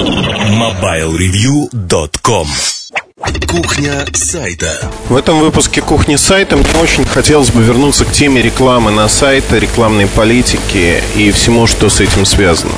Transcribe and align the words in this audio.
MobileReview.com 0.00 2.46
Кухня 3.46 4.06
сайта. 4.14 4.90
В 5.10 5.16
этом 5.16 5.40
выпуске 5.40 5.82
кухни 5.82 6.16
сайта 6.16 6.56
мне 6.56 6.64
очень 6.82 7.04
хотелось 7.04 7.50
бы 7.50 7.62
вернуться 7.62 8.06
к 8.06 8.10
теме 8.10 8.40
рекламы 8.40 8.92
на 8.92 9.08
сайте, 9.08 9.60
рекламной 9.60 10.06
политики 10.06 11.02
и 11.16 11.30
всему, 11.32 11.66
что 11.66 11.90
с 11.90 12.00
этим 12.00 12.24
связано. 12.24 12.72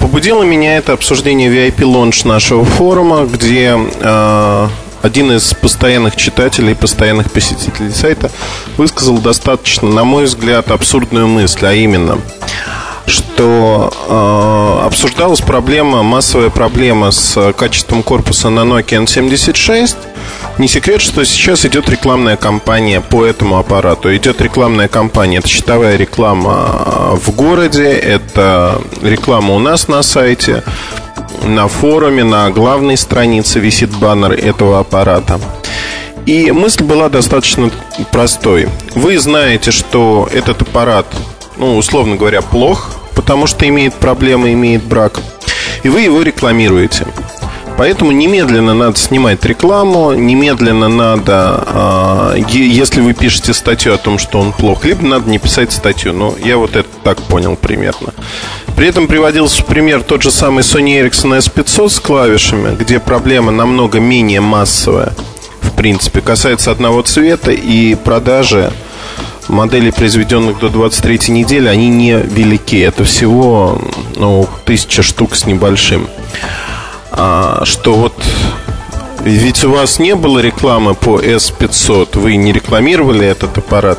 Побудило 0.00 0.42
меня 0.42 0.76
это 0.76 0.92
обсуждение 0.92 1.50
VIP-лонж 1.50 2.26
нашего 2.26 2.66
форума, 2.66 3.24
где 3.24 3.78
э, 3.78 4.68
один 5.00 5.32
из 5.32 5.54
постоянных 5.54 6.16
читателей, 6.16 6.74
постоянных 6.74 7.32
посетителей 7.32 7.90
сайта 7.90 8.30
высказал 8.76 9.16
достаточно, 9.16 9.88
на 9.88 10.04
мой 10.04 10.26
взгляд, 10.26 10.70
абсурдную 10.70 11.26
мысль, 11.26 11.64
а 11.64 11.72
именно– 11.72 12.18
что 13.10 13.92
э, 14.08 14.86
обсуждалась 14.86 15.40
проблема, 15.40 16.02
массовая 16.02 16.50
проблема 16.50 17.10
с 17.10 17.52
качеством 17.52 18.02
корпуса 18.02 18.50
на 18.50 18.60
Nokia 18.60 19.04
N76. 19.04 19.96
Не 20.58 20.68
секрет, 20.68 21.00
что 21.00 21.24
сейчас 21.24 21.64
идет 21.64 21.88
рекламная 21.88 22.36
кампания 22.36 23.00
по 23.00 23.24
этому 23.24 23.58
аппарату. 23.58 24.14
Идет 24.14 24.40
рекламная 24.40 24.88
кампания. 24.88 25.38
Это 25.38 25.48
счетовая 25.48 25.96
реклама 25.96 27.16
в 27.16 27.30
городе, 27.34 27.90
это 27.90 28.80
реклама 29.02 29.54
у 29.54 29.58
нас 29.58 29.88
на 29.88 30.02
сайте, 30.02 30.62
на 31.44 31.68
форуме, 31.68 32.24
на 32.24 32.50
главной 32.50 32.96
странице 32.96 33.58
висит 33.60 33.90
баннер 33.90 34.32
этого 34.32 34.80
аппарата. 34.80 35.40
И 36.26 36.50
мысль 36.52 36.84
была 36.84 37.08
достаточно 37.08 37.70
простой. 38.12 38.68
Вы 38.94 39.18
знаете, 39.18 39.70
что 39.70 40.28
этот 40.32 40.62
аппарат, 40.62 41.06
ну, 41.56 41.76
условно 41.76 42.16
говоря, 42.16 42.42
плох, 42.42 42.99
потому 43.20 43.46
что 43.46 43.68
имеет 43.68 43.92
проблемы, 43.92 44.54
имеет 44.54 44.82
брак. 44.82 45.20
И 45.82 45.90
вы 45.90 46.00
его 46.00 46.22
рекламируете. 46.22 47.06
Поэтому 47.76 48.12
немедленно 48.12 48.72
надо 48.72 48.98
снимать 48.98 49.44
рекламу, 49.44 50.14
немедленно 50.14 50.88
надо, 50.88 52.34
э, 52.34 52.42
если 52.48 53.02
вы 53.02 53.12
пишете 53.12 53.52
статью 53.52 53.92
о 53.92 53.98
том, 53.98 54.16
что 54.18 54.40
он 54.40 54.52
плох, 54.52 54.86
либо 54.86 55.04
надо 55.06 55.28
не 55.28 55.38
писать 55.38 55.70
статью. 55.70 56.14
Но 56.14 56.34
я 56.42 56.56
вот 56.56 56.76
это 56.76 56.88
так 57.04 57.18
понял 57.18 57.56
примерно. 57.56 58.14
При 58.74 58.86
этом 58.86 59.06
приводился 59.06 59.62
пример 59.64 60.02
тот 60.02 60.22
же 60.22 60.30
самый 60.30 60.62
Sony 60.62 60.98
Ericsson 61.02 61.36
S500 61.38 61.90
с 61.90 62.00
клавишами, 62.00 62.74
где 62.74 63.00
проблема 63.00 63.52
намного 63.52 64.00
менее 64.00 64.40
массовая, 64.40 65.12
в 65.60 65.72
принципе, 65.76 66.22
касается 66.22 66.70
одного 66.70 67.02
цвета 67.02 67.50
и 67.50 67.94
продажи 67.96 68.72
моделей, 69.50 69.90
произведенных 69.90 70.58
до 70.58 70.68
23 70.68 71.32
недели, 71.34 71.68
они 71.68 71.88
не 71.88 72.12
велики. 72.12 72.80
Это 72.80 73.04
всего 73.04 73.80
ну, 74.16 74.48
тысяча 74.64 75.02
штук 75.02 75.34
с 75.34 75.46
небольшим. 75.46 76.08
А, 77.12 77.62
что 77.64 77.94
вот 77.94 78.14
ведь 79.22 79.64
у 79.64 79.72
вас 79.72 79.98
не 79.98 80.14
было 80.14 80.38
рекламы 80.38 80.94
по 80.94 81.20
S500, 81.20 82.18
вы 82.18 82.36
не 82.36 82.52
рекламировали 82.52 83.26
этот 83.26 83.58
аппарат. 83.58 83.98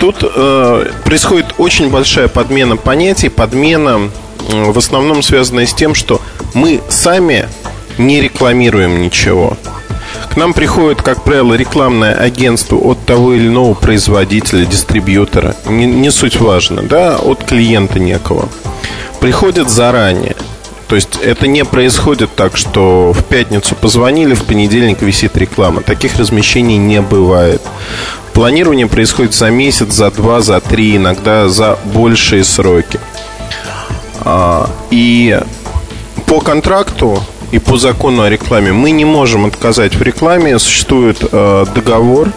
Тут 0.00 0.16
э, 0.22 0.86
происходит 1.04 1.54
очень 1.58 1.90
большая 1.90 2.26
подмена 2.26 2.76
понятий, 2.76 3.28
подмена 3.28 4.10
э, 4.50 4.70
в 4.72 4.76
основном 4.76 5.22
связанная 5.22 5.66
с 5.66 5.74
тем, 5.74 5.94
что 5.94 6.20
мы 6.54 6.80
сами 6.88 7.48
не 7.98 8.20
рекламируем 8.20 9.00
ничего. 9.00 9.56
К 10.32 10.36
нам 10.36 10.54
приходит, 10.54 11.02
как 11.02 11.24
правило, 11.24 11.52
рекламное 11.52 12.14
агентство 12.14 12.76
от 12.76 13.04
того 13.04 13.34
или 13.34 13.48
иного 13.48 13.74
производителя, 13.74 14.64
дистрибьютора. 14.64 15.54
Не, 15.66 15.84
не 15.84 16.10
суть 16.10 16.40
важно, 16.40 16.82
да, 16.82 17.16
от 17.18 17.44
клиента 17.44 17.98
некого. 17.98 18.48
Приходит 19.20 19.68
заранее. 19.68 20.34
То 20.88 20.96
есть 20.96 21.18
это 21.22 21.46
не 21.46 21.66
происходит 21.66 22.34
так, 22.34 22.56
что 22.56 23.12
в 23.12 23.22
пятницу 23.24 23.74
позвонили, 23.74 24.32
в 24.32 24.44
понедельник 24.44 25.02
висит 25.02 25.36
реклама. 25.36 25.82
Таких 25.82 26.16
размещений 26.16 26.78
не 26.78 27.02
бывает. 27.02 27.60
Планирование 28.32 28.86
происходит 28.86 29.34
за 29.34 29.50
месяц, 29.50 29.92
за 29.92 30.10
два, 30.10 30.40
за 30.40 30.60
три, 30.60 30.96
иногда 30.96 31.50
за 31.50 31.78
большие 31.84 32.42
сроки. 32.42 32.98
А, 34.20 34.70
и 34.90 35.38
по 36.24 36.40
контракту 36.40 37.22
и 37.52 37.58
по 37.58 37.76
закону 37.76 38.22
о 38.22 38.30
рекламе 38.30 38.72
мы 38.72 38.90
не 38.90 39.04
можем 39.04 39.46
отказать 39.46 39.94
в 39.94 40.02
рекламе. 40.02 40.58
Существует 40.58 41.18
э, 41.30 41.66
договор, 41.74 42.32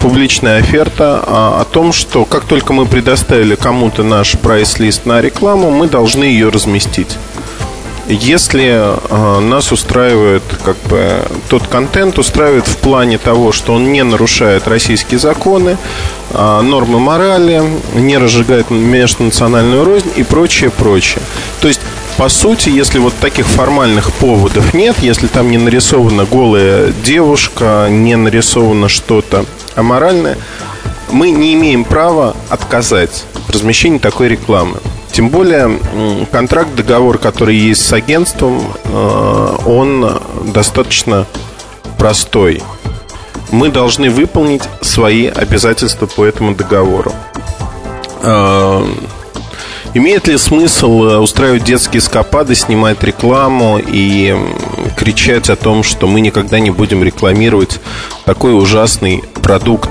публичная 0.00 0.60
оферта 0.60 1.22
а, 1.26 1.60
о 1.60 1.64
том, 1.64 1.92
что 1.92 2.24
как 2.24 2.44
только 2.44 2.72
мы 2.72 2.86
предоставили 2.86 3.56
кому-то 3.56 4.04
наш 4.04 4.38
прайс-лист 4.38 5.04
на 5.04 5.20
рекламу, 5.20 5.70
мы 5.70 5.88
должны 5.88 6.24
ее 6.24 6.48
разместить. 6.48 7.18
Если 8.08 8.70
э, 8.70 9.40
нас 9.40 9.72
устраивает 9.72 10.44
как 10.64 10.76
бы 10.88 11.22
тот 11.48 11.66
контент, 11.66 12.20
устраивает 12.20 12.68
в 12.68 12.76
плане 12.76 13.18
того, 13.18 13.50
что 13.50 13.74
он 13.74 13.90
не 13.90 14.04
нарушает 14.04 14.68
российские 14.68 15.18
законы, 15.18 15.76
э, 16.30 16.60
нормы 16.60 17.00
морали, 17.00 17.64
не 17.94 18.16
разжигает 18.16 18.70
межнациональную 18.70 19.84
рознь 19.84 20.12
и 20.14 20.22
прочее, 20.22 20.70
прочее. 20.70 21.20
То 21.60 21.66
есть 21.66 21.80
по 22.16 22.28
сути, 22.30 22.70
если 22.70 22.98
вот 22.98 23.14
таких 23.20 23.46
формальных 23.46 24.10
поводов 24.12 24.72
нет, 24.72 24.96
если 25.00 25.26
там 25.26 25.50
не 25.50 25.58
нарисована 25.58 26.24
голая 26.24 26.92
девушка, 27.04 27.88
не 27.90 28.16
нарисовано 28.16 28.88
что-то 28.88 29.44
аморальное, 29.74 30.38
мы 31.10 31.30
не 31.30 31.54
имеем 31.54 31.84
права 31.84 32.34
отказать 32.48 33.24
в 33.48 33.50
размещении 33.50 33.98
такой 33.98 34.28
рекламы. 34.28 34.78
Тем 35.12 35.28
более 35.28 35.78
контракт, 36.32 36.74
договор, 36.74 37.18
который 37.18 37.56
есть 37.56 37.86
с 37.86 37.92
агентством, 37.92 38.62
э, 38.84 39.56
он 39.66 40.20
достаточно 40.52 41.26
простой. 41.98 42.62
Мы 43.50 43.68
должны 43.68 44.10
выполнить 44.10 44.62
свои 44.80 45.26
обязательства 45.26 46.06
по 46.06 46.24
этому 46.24 46.54
договору. 46.54 47.12
Имеет 49.96 50.28
ли 50.28 50.36
смысл 50.36 51.04
э, 51.04 51.16
устраивать 51.16 51.64
детские 51.64 52.02
скопады, 52.02 52.54
снимать 52.54 53.02
рекламу 53.02 53.78
и 53.78 54.36
кричать 54.94 55.48
о 55.48 55.56
том, 55.56 55.82
что 55.82 56.06
мы 56.06 56.20
никогда 56.20 56.58
не 56.58 56.70
будем 56.70 57.02
рекламировать 57.02 57.80
такой 58.26 58.54
ужасный 58.54 59.24
продукт? 59.42 59.88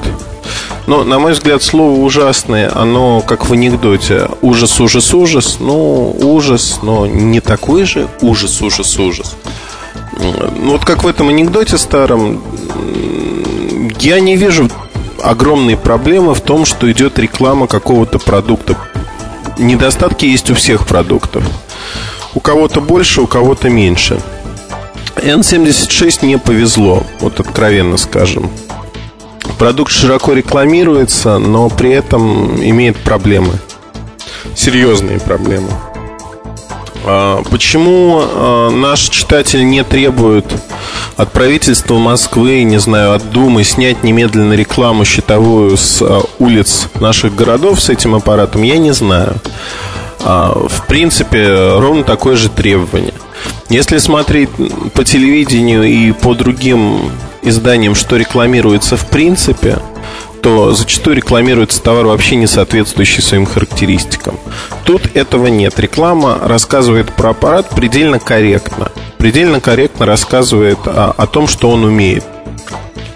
Но, 0.85 1.03
на 1.03 1.17
мой 1.17 1.31
взгляд, 1.31 1.63
слово 1.63 1.99
«ужасное», 2.01 2.71
оно 2.75 3.21
как 3.21 3.49
в 3.49 3.53
анекдоте. 3.53 4.27
Ужас, 4.43 4.79
ужас, 4.79 5.11
ужас. 5.11 5.57
Ну, 5.59 6.15
ужас, 6.21 6.81
но 6.83 7.07
не 7.07 7.39
такой 7.39 7.85
же 7.85 8.07
ужас, 8.21 8.61
ужас, 8.61 8.99
ужас. 8.99 9.35
Ну, 10.19 10.73
вот 10.73 10.85
как 10.85 11.03
в 11.03 11.07
этом 11.07 11.29
анекдоте 11.29 11.79
старом, 11.79 12.43
я 13.99 14.19
не 14.19 14.35
вижу 14.37 14.69
огромной 15.23 15.77
проблемы 15.77 16.35
в 16.35 16.41
том, 16.41 16.65
что 16.65 16.91
идет 16.91 17.17
реклама 17.17 17.65
какого-то 17.65 18.19
продукта 18.19 18.77
недостатки 19.57 20.25
есть 20.25 20.49
у 20.49 20.55
всех 20.55 20.85
продуктов. 20.85 21.43
У 22.33 22.39
кого-то 22.39 22.81
больше, 22.81 23.21
у 23.21 23.27
кого-то 23.27 23.69
меньше. 23.69 24.19
N76 25.15 26.25
не 26.25 26.37
повезло, 26.37 27.03
вот 27.19 27.39
откровенно 27.39 27.97
скажем. 27.97 28.49
Продукт 29.57 29.91
широко 29.91 30.33
рекламируется, 30.33 31.37
но 31.37 31.69
при 31.69 31.91
этом 31.91 32.55
имеет 32.61 32.97
проблемы. 32.97 33.53
Серьезные 34.55 35.19
проблемы. 35.19 35.69
А, 37.05 37.41
почему 37.49 38.21
а, 38.21 38.69
наш 38.69 39.01
читатель 39.09 39.67
не 39.67 39.83
требует 39.83 40.45
от 41.17 41.31
правительства 41.31 41.97
Москвы, 41.97 42.63
не 42.63 42.79
знаю, 42.79 43.13
от 43.13 43.29
Думы 43.31 43.63
снять 43.63 44.03
немедленно 44.03 44.53
рекламу 44.53 45.05
счетовую 45.05 45.77
с 45.77 46.01
а, 46.01 46.21
улиц 46.39 46.87
наших 46.99 47.35
городов 47.35 47.81
с 47.81 47.89
этим 47.89 48.15
аппаратом, 48.15 48.63
я 48.63 48.77
не 48.77 48.91
знаю. 48.91 49.35
В 50.19 50.85
принципе, 50.87 51.77
ровно 51.77 52.03
такое 52.03 52.35
же 52.35 52.49
требование. 52.49 53.13
Если 53.69 53.99
смотреть 53.99 54.49
по 54.93 55.03
телевидению 55.03 55.83
и 55.83 56.11
по 56.13 56.33
другим 56.33 57.11
изданиям, 57.43 57.93
что 57.93 58.17
рекламируется 58.17 58.97
в 58.97 59.07
принципе, 59.07 59.77
то 60.41 60.73
зачастую 60.73 61.15
рекламируется 61.15 61.81
товар 61.81 62.05
вообще 62.05 62.35
не 62.35 62.47
соответствующий 62.47 63.21
своим 63.21 63.45
характеристикам. 63.45 64.39
Тут 64.83 65.15
этого 65.15 65.47
нет. 65.47 65.79
Реклама 65.79 66.39
рассказывает 66.41 67.13
про 67.13 67.31
аппарат 67.31 67.69
предельно 67.69 68.19
корректно. 68.19 68.91
Предельно 69.25 69.59
корректно 69.59 70.05
рассказывает 70.05 70.77
о, 70.85 71.11
о 71.17 71.25
том, 71.25 71.47
что 71.47 71.71
он 71.71 71.83
умеет. 71.83 72.23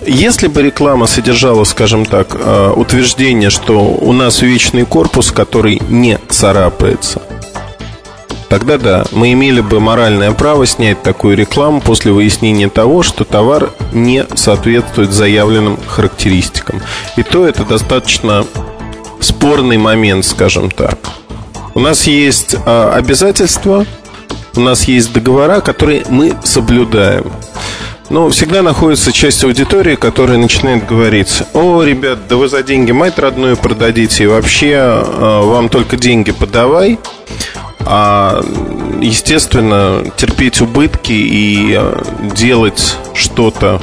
Если 0.08 0.48
бы 0.48 0.64
реклама 0.64 1.06
содержала, 1.06 1.66
скажем 1.66 2.04
так, 2.04 2.30
э, 2.34 2.74
утверждение, 2.76 3.52
что 3.52 3.80
у 3.80 4.12
нас 4.12 4.42
вечный 4.42 4.88
корпус, 4.88 5.32
который 5.32 5.80
не 5.88 6.18
царапается– 6.28 7.22
тогда 8.50 8.80
да, 8.80 9.06
мы 9.12 9.34
имели 9.34 9.62
бы 9.62 9.80
моральное 9.80 10.32
право 10.32 10.66
снять 10.66 11.04
такую 11.04 11.38
рекламу 11.38 11.80
после 11.80 12.12
выяснения 12.12 12.70
того, 12.70 13.04
что 13.04 13.24
товар 13.24 13.70
не 13.94 14.26
соответствует 14.34 15.12
заявленным 15.12 15.78
характеристикам. 15.86 16.82
И 17.18 17.22
то 17.22 17.46
это 17.46 17.64
достаточно 17.66 18.48
спорный 19.20 19.78
момент, 19.78 20.26
скажем 20.26 20.72
так. 20.72 20.98
У 21.76 21.80
нас 21.80 22.08
есть 22.08 22.56
а, 22.66 22.96
обязательства 22.96 23.86
у 24.56 24.62
нас 24.62 24.86
есть 24.86 25.14
договора, 25.14 25.62
которые 25.62 26.04
мы 26.10 26.36
соблюдаем. 26.44 27.32
Но 28.10 28.30
всегда 28.30 28.64
находится 28.64 29.12
часть 29.12 29.44
аудитории, 29.44 29.96
которая 29.96 30.38
начинает 30.38 30.86
говорить 30.88 31.44
О, 31.54 31.84
ребят, 31.84 32.28
да 32.28 32.38
вы 32.38 32.48
за 32.50 32.64
деньги 32.64 32.92
мать 32.92 33.20
родную 33.20 33.56
продадите 33.56 34.24
И 34.24 34.28
вообще 34.28 34.72
э, 34.72 35.42
вам 35.44 35.70
только 35.70 35.96
деньги 35.96 36.32
подавай 36.32 36.98
А, 37.82 38.44
естественно, 39.00 40.04
терпеть 40.18 40.60
убытки 40.60 41.12
и 41.12 41.76
э, 41.78 42.02
делать 42.36 42.98
что-то 43.14 43.80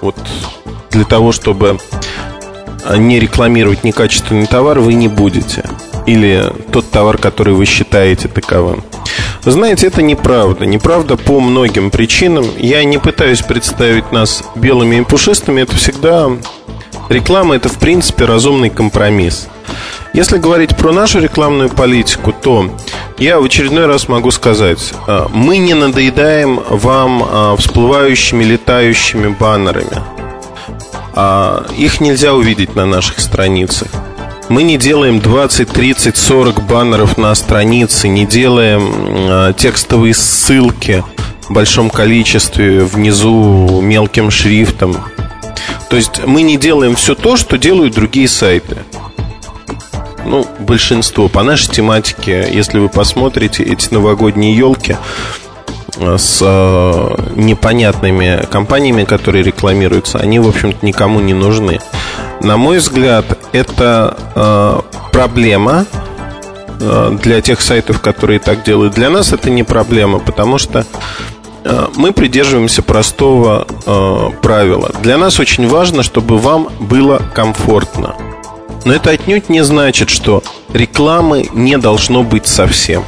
Вот 0.00 0.16
для 0.90 1.04
того, 1.04 1.30
чтобы 1.30 1.78
не 2.96 3.20
рекламировать 3.20 3.84
некачественный 3.84 4.46
товар 4.46 4.80
Вы 4.80 4.94
не 4.94 5.06
будете. 5.06 5.62
Или 6.06 6.52
тот 6.72 6.90
товар, 6.90 7.16
который 7.16 7.54
вы 7.54 7.64
считаете 7.64 8.26
таковым 8.26 8.82
знаете, 9.52 9.86
это 9.86 10.02
неправда. 10.02 10.66
Неправда 10.66 11.16
по 11.16 11.40
многим 11.40 11.90
причинам. 11.90 12.46
Я 12.58 12.82
не 12.84 12.98
пытаюсь 12.98 13.42
представить 13.42 14.10
нас 14.12 14.42
белыми 14.56 14.96
и 14.96 15.02
пушистыми. 15.02 15.60
Это 15.60 15.76
всегда 15.76 16.30
реклама, 17.08 17.56
это 17.56 17.68
в 17.68 17.78
принципе 17.78 18.24
разумный 18.24 18.70
компромисс. 18.70 19.48
Если 20.12 20.38
говорить 20.38 20.76
про 20.76 20.92
нашу 20.92 21.20
рекламную 21.20 21.68
политику, 21.68 22.32
то 22.32 22.70
я 23.18 23.38
в 23.38 23.44
очередной 23.44 23.86
раз 23.86 24.08
могу 24.08 24.30
сказать, 24.30 24.94
а, 25.06 25.28
мы 25.32 25.58
не 25.58 25.74
надоедаем 25.74 26.60
вам 26.70 27.22
а, 27.22 27.56
всплывающими, 27.56 28.42
летающими 28.42 29.28
баннерами. 29.28 30.02
А, 31.14 31.66
их 31.76 32.00
нельзя 32.00 32.34
увидеть 32.34 32.74
на 32.74 32.86
наших 32.86 33.20
страницах. 33.20 33.88
Мы 34.48 34.62
не 34.62 34.78
делаем 34.78 35.18
20, 35.18 35.68
30, 35.68 36.16
40 36.16 36.62
баннеров 36.66 37.18
на 37.18 37.34
странице, 37.34 38.06
не 38.06 38.24
делаем 38.24 38.92
э, 39.28 39.52
текстовые 39.56 40.14
ссылки 40.14 41.02
в 41.48 41.52
большом 41.52 41.90
количестве 41.90 42.84
внизу 42.84 43.80
мелким 43.80 44.30
шрифтом. 44.30 44.96
То 45.90 45.96
есть 45.96 46.24
мы 46.24 46.42
не 46.42 46.56
делаем 46.58 46.94
все 46.94 47.16
то, 47.16 47.36
что 47.36 47.58
делают 47.58 47.94
другие 47.94 48.28
сайты. 48.28 48.78
Ну, 50.24 50.46
большинство. 50.60 51.28
По 51.28 51.42
нашей 51.42 51.72
тематике, 51.72 52.48
если 52.48 52.78
вы 52.78 52.88
посмотрите 52.88 53.64
эти 53.64 53.92
новогодние 53.92 54.56
елки 54.56 54.96
э, 55.96 56.16
с 56.18 56.38
э, 56.40 57.16
непонятными 57.34 58.46
компаниями, 58.48 59.02
которые 59.02 59.42
рекламируются, 59.42 60.18
они, 60.18 60.38
в 60.38 60.46
общем-то, 60.46 60.86
никому 60.86 61.18
не 61.18 61.34
нужны. 61.34 61.80
На 62.40 62.56
мой 62.56 62.78
взгляд, 62.78 63.24
это 63.52 64.16
э, 64.34 64.80
проблема 65.12 65.86
э, 66.80 67.18
для 67.22 67.40
тех 67.40 67.60
сайтов, 67.60 68.00
которые 68.00 68.38
так 68.38 68.62
делают. 68.62 68.94
Для 68.94 69.10
нас 69.10 69.32
это 69.32 69.50
не 69.50 69.62
проблема, 69.62 70.18
потому 70.18 70.58
что 70.58 70.84
э, 71.64 71.86
мы 71.96 72.12
придерживаемся 72.12 72.82
простого 72.82 73.66
э, 73.86 74.30
правила. 74.42 74.90
Для 75.02 75.16
нас 75.18 75.40
очень 75.40 75.66
важно, 75.66 76.02
чтобы 76.02 76.38
вам 76.38 76.68
было 76.78 77.20
комфортно. 77.34 78.14
Но 78.84 78.92
это 78.92 79.10
отнюдь 79.10 79.48
не 79.48 79.64
значит, 79.64 80.10
что 80.10 80.42
рекламы 80.72 81.48
не 81.52 81.78
должно 81.78 82.22
быть 82.22 82.46
совсем. 82.46 83.02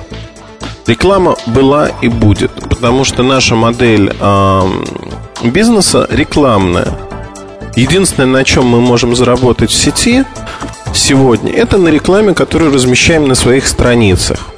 Реклама 0.86 1.36
была 1.46 1.90
и 2.00 2.08
будет, 2.08 2.50
потому 2.68 3.04
что 3.04 3.22
наша 3.22 3.54
модель 3.54 4.10
э, 4.18 4.62
бизнеса 5.44 6.06
рекламная. 6.10 7.07
Единственное, 7.78 8.26
на 8.26 8.42
чем 8.42 8.66
мы 8.66 8.80
можем 8.80 9.14
заработать 9.14 9.70
в 9.70 9.74
сети 9.74 10.24
сегодня, 10.92 11.52
это 11.52 11.78
на 11.78 11.86
рекламе, 11.86 12.34
которую 12.34 12.74
размещаем 12.74 13.28
на 13.28 13.36
своих 13.36 13.68
страницах. 13.68 14.48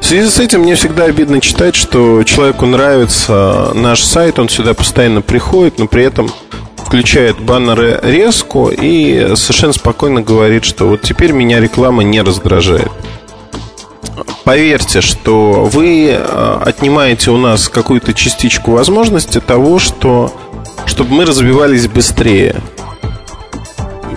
В 0.00 0.04
связи 0.04 0.28
с 0.28 0.38
этим 0.38 0.60
мне 0.60 0.76
всегда 0.76 1.06
обидно 1.06 1.40
читать, 1.40 1.74
что 1.74 2.22
человеку 2.22 2.66
нравится 2.66 3.72
наш 3.74 4.04
сайт, 4.04 4.38
он 4.38 4.48
сюда 4.48 4.74
постоянно 4.74 5.20
приходит, 5.20 5.80
но 5.80 5.88
при 5.88 6.04
этом 6.04 6.30
включает 6.76 7.40
баннеры 7.40 7.98
резко 8.04 8.68
и 8.68 9.34
совершенно 9.34 9.72
спокойно 9.72 10.22
говорит, 10.22 10.64
что 10.64 10.86
вот 10.86 11.02
теперь 11.02 11.32
меня 11.32 11.58
реклама 11.58 12.04
не 12.04 12.22
раздражает. 12.22 12.92
Поверьте, 14.44 15.00
что 15.00 15.64
вы 15.64 16.10
э, 16.10 16.58
отнимаете 16.64 17.32
у 17.32 17.36
нас 17.36 17.68
какую-то 17.68 18.14
частичку 18.14 18.72
возможности 18.72 19.40
того, 19.40 19.80
что 19.80 20.32
чтобы 20.86 21.14
мы 21.14 21.24
развивались 21.24 21.88
быстрее. 21.88 22.56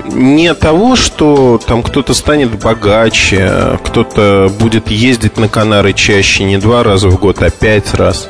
Не 0.06 0.54
того, 0.54 0.95
что 0.95 1.60
там 1.65 1.81
кто-то 1.81 2.13
станет 2.13 2.60
богаче, 2.60 3.80
кто-то 3.83 4.51
будет 4.60 4.89
ездить 4.89 5.38
на 5.38 5.48
Канары 5.48 5.94
чаще, 5.94 6.44
не 6.44 6.57
два 6.57 6.83
раза 6.83 7.10
в 7.10 7.19
год, 7.19 7.42
а 7.42 7.50
пять 7.50 7.94
раз. 7.94 8.30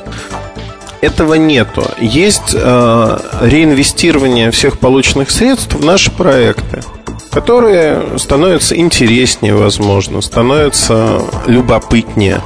Этого 1.02 1.34
нету. 1.34 1.84
Есть 2.00 2.54
э, 2.54 3.18
реинвестирование 3.42 4.52
всех 4.52 4.80
полученных 4.80 5.32
средств 5.32 5.76
в 5.76 5.84
наши 5.84 6.10
проекты, 6.10 6.82
которые 7.30 8.18
становятся 8.18 8.78
интереснее, 8.78 9.54
возможно, 9.54 10.22
становятся 10.22 11.22
любопытнее. 11.46 12.42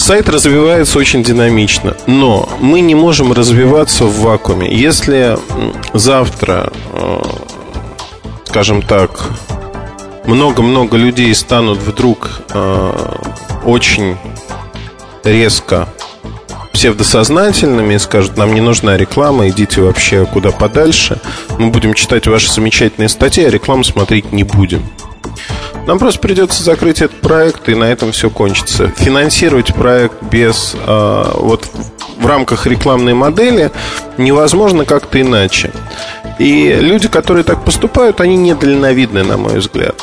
Сайт 0.00 0.30
развивается 0.30 0.98
очень 0.98 1.22
динамично, 1.22 1.94
но 2.06 2.48
мы 2.58 2.80
не 2.80 2.94
можем 2.94 3.34
развиваться 3.34 4.06
в 4.06 4.20
вакууме. 4.20 4.74
Если 4.74 5.38
завтра, 5.92 6.72
э, 6.94 7.22
скажем 8.46 8.80
так, 8.80 9.28
много-много 10.24 10.96
людей 10.96 11.34
станут 11.34 11.80
вдруг 11.80 12.40
э, 12.48 12.92
очень 13.66 14.16
резко 15.22 15.86
псевдосознательными 16.72 17.92
и 17.92 17.98
скажут, 17.98 18.38
нам 18.38 18.54
не 18.54 18.62
нужна 18.62 18.96
реклама, 18.96 19.50
идите 19.50 19.82
вообще 19.82 20.24
куда 20.24 20.50
подальше. 20.50 21.20
Мы 21.58 21.68
будем 21.68 21.92
читать 21.92 22.26
ваши 22.26 22.50
замечательные 22.50 23.10
статьи, 23.10 23.44
а 23.44 23.50
рекламу 23.50 23.84
смотреть 23.84 24.32
не 24.32 24.44
будем. 24.44 24.82
Нам 25.86 25.98
просто 25.98 26.20
придется 26.20 26.62
закрыть 26.62 27.02
этот 27.02 27.20
проект, 27.20 27.68
и 27.68 27.74
на 27.74 27.84
этом 27.84 28.12
все 28.12 28.30
кончится. 28.30 28.88
Финансировать 28.96 29.74
проект 29.74 30.22
без 30.22 30.74
э, 30.74 31.24
вот 31.34 31.68
в 32.18 32.26
рамках 32.26 32.66
рекламной 32.66 33.14
модели 33.14 33.70
невозможно 34.18 34.84
как-то 34.84 35.20
иначе. 35.20 35.72
И 36.38 36.76
люди, 36.80 37.08
которые 37.08 37.44
так 37.44 37.64
поступают, 37.64 38.20
они 38.20 38.36
недальновидны, 38.36 39.24
на 39.24 39.36
мой 39.36 39.58
взгляд. 39.58 40.00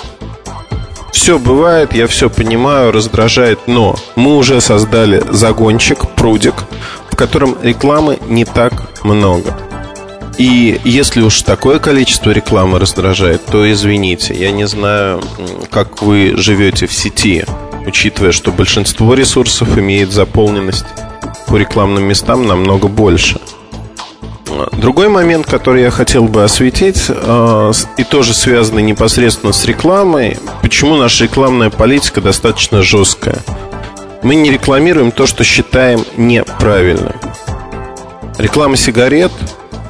Все 1.11 1.39
бывает, 1.39 1.93
я 1.93 2.07
все 2.07 2.29
понимаю, 2.29 2.91
раздражает, 2.91 3.59
но 3.67 3.95
мы 4.15 4.37
уже 4.37 4.61
создали 4.61 5.23
загончик, 5.29 6.07
прудик, 6.15 6.53
в 7.09 7.15
котором 7.15 7.57
рекламы 7.61 8.19
не 8.27 8.45
так 8.45 8.73
много. 9.03 9.56
И 10.37 10.79
если 10.83 11.21
уж 11.21 11.41
такое 11.41 11.79
количество 11.79 12.29
рекламы 12.29 12.79
раздражает, 12.79 13.43
то 13.45 13.69
извините, 13.71 14.35
я 14.35 14.51
не 14.51 14.67
знаю, 14.67 15.21
как 15.71 16.03
вы 16.03 16.35
живете 16.37 16.85
в 16.85 16.93
сети, 16.93 17.43
учитывая, 17.87 18.31
что 18.31 18.51
большинство 18.51 19.15
ресурсов 19.15 19.77
имеет 19.77 20.11
заполненность 20.11 20.85
по 21.47 21.55
рекламным 21.55 22.03
местам 22.03 22.45
намного 22.45 22.87
больше. 22.87 23.39
Другой 24.73 25.09
момент, 25.09 25.45
который 25.45 25.81
я 25.81 25.91
хотел 25.91 26.25
бы 26.25 26.43
осветить, 26.43 27.05
э, 27.09 27.71
и 27.97 28.03
тоже 28.03 28.33
связанный 28.33 28.83
непосредственно 28.83 29.53
с 29.53 29.65
рекламой, 29.65 30.37
почему 30.61 30.95
наша 30.97 31.25
рекламная 31.25 31.69
политика 31.69 32.21
достаточно 32.21 32.81
жесткая. 32.81 33.39
Мы 34.23 34.35
не 34.35 34.51
рекламируем 34.51 35.11
то, 35.11 35.27
что 35.27 35.43
считаем 35.43 36.05
неправильным. 36.15 37.13
Реклама 38.37 38.77
сигарет 38.77 39.31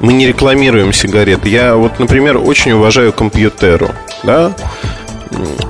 мы 0.00 0.12
не 0.12 0.26
рекламируем 0.26 0.92
сигареты. 0.92 1.48
Я 1.48 1.76
вот, 1.76 1.98
например, 1.98 2.38
очень 2.38 2.72
уважаю 2.72 3.12
компьютеру, 3.12 3.90
да, 4.22 4.54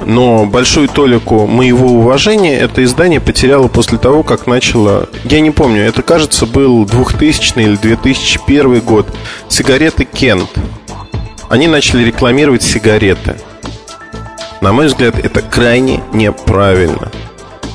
но 0.04 0.46
большую 0.46 0.88
толику 0.88 1.46
моего 1.46 1.88
уважения 1.88 2.58
это 2.58 2.82
издание 2.84 3.20
потеряло 3.20 3.68
после 3.68 3.98
того, 3.98 4.22
как 4.22 4.46
начало... 4.46 5.08
Я 5.24 5.40
не 5.40 5.50
помню, 5.50 5.82
это, 5.82 6.02
кажется, 6.02 6.46
был 6.46 6.84
2000 6.86 7.58
или 7.58 7.76
2001 7.76 8.80
год. 8.80 9.06
Сигареты 9.48 10.04
Кент. 10.04 10.48
Они 11.48 11.66
начали 11.66 12.04
рекламировать 12.04 12.62
сигареты. 12.62 13.36
На 14.60 14.72
мой 14.72 14.86
взгляд, 14.86 15.18
это 15.18 15.42
крайне 15.42 16.02
неправильно. 16.12 17.10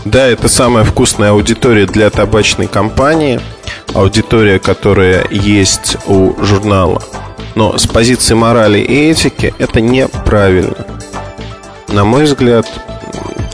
Да, 0.06 0.28
это 0.28 0.50
самая 0.50 0.84
вкусная 0.84 1.32
аудитория 1.32 1.86
для 1.86 2.10
табачной 2.10 2.68
компании– 2.68 3.40
аудитория, 3.94 4.60
которая 4.60 5.26
есть 5.30 5.98
у 6.08 6.34
журнала. 6.44 7.02
Но 7.56 7.78
с 7.78 7.86
позиции 7.86 8.34
морали 8.34 8.80
и 8.80 9.12
этики 9.12 9.54
это 9.60 9.82
неправильно. 9.82 10.88
На 11.88 12.04
мой 12.04 12.24
взгляд, 12.24 12.68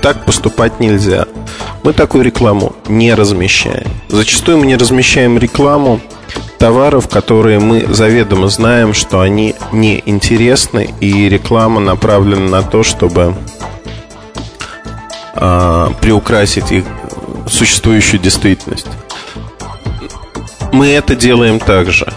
так 0.02 0.26
поступать 0.26 0.80
нельзя. 0.80 1.28
Мы 1.84 1.94
такую 1.94 2.24
рекламу 2.24 2.76
не 2.88 3.14
размещаем. 3.14 3.88
Зачастую 4.08 4.60
мы 4.60 4.66
не 4.66 4.76
размещаем 4.76 5.38
рекламу 5.38 6.00
товаров, 6.58 7.08
которые 7.08 7.60
мы 7.60 7.86
заведомо 7.90 8.50
знаем, 8.50 8.94
что 8.94 9.22
они 9.22 9.56
неинтересны, 9.72 10.94
и 11.00 11.30
реклама 11.30 11.80
направлена 11.80 12.50
на 12.50 12.64
то, 12.64 12.84
чтобы 12.84 13.34
э, 15.36 15.88
приукрасить 16.02 16.72
их 16.72 16.86
существующую 17.48 18.20
действительность. 18.20 18.88
Мы 20.72 20.88
это 20.90 21.16
делаем 21.16 21.60
также. 21.60 22.14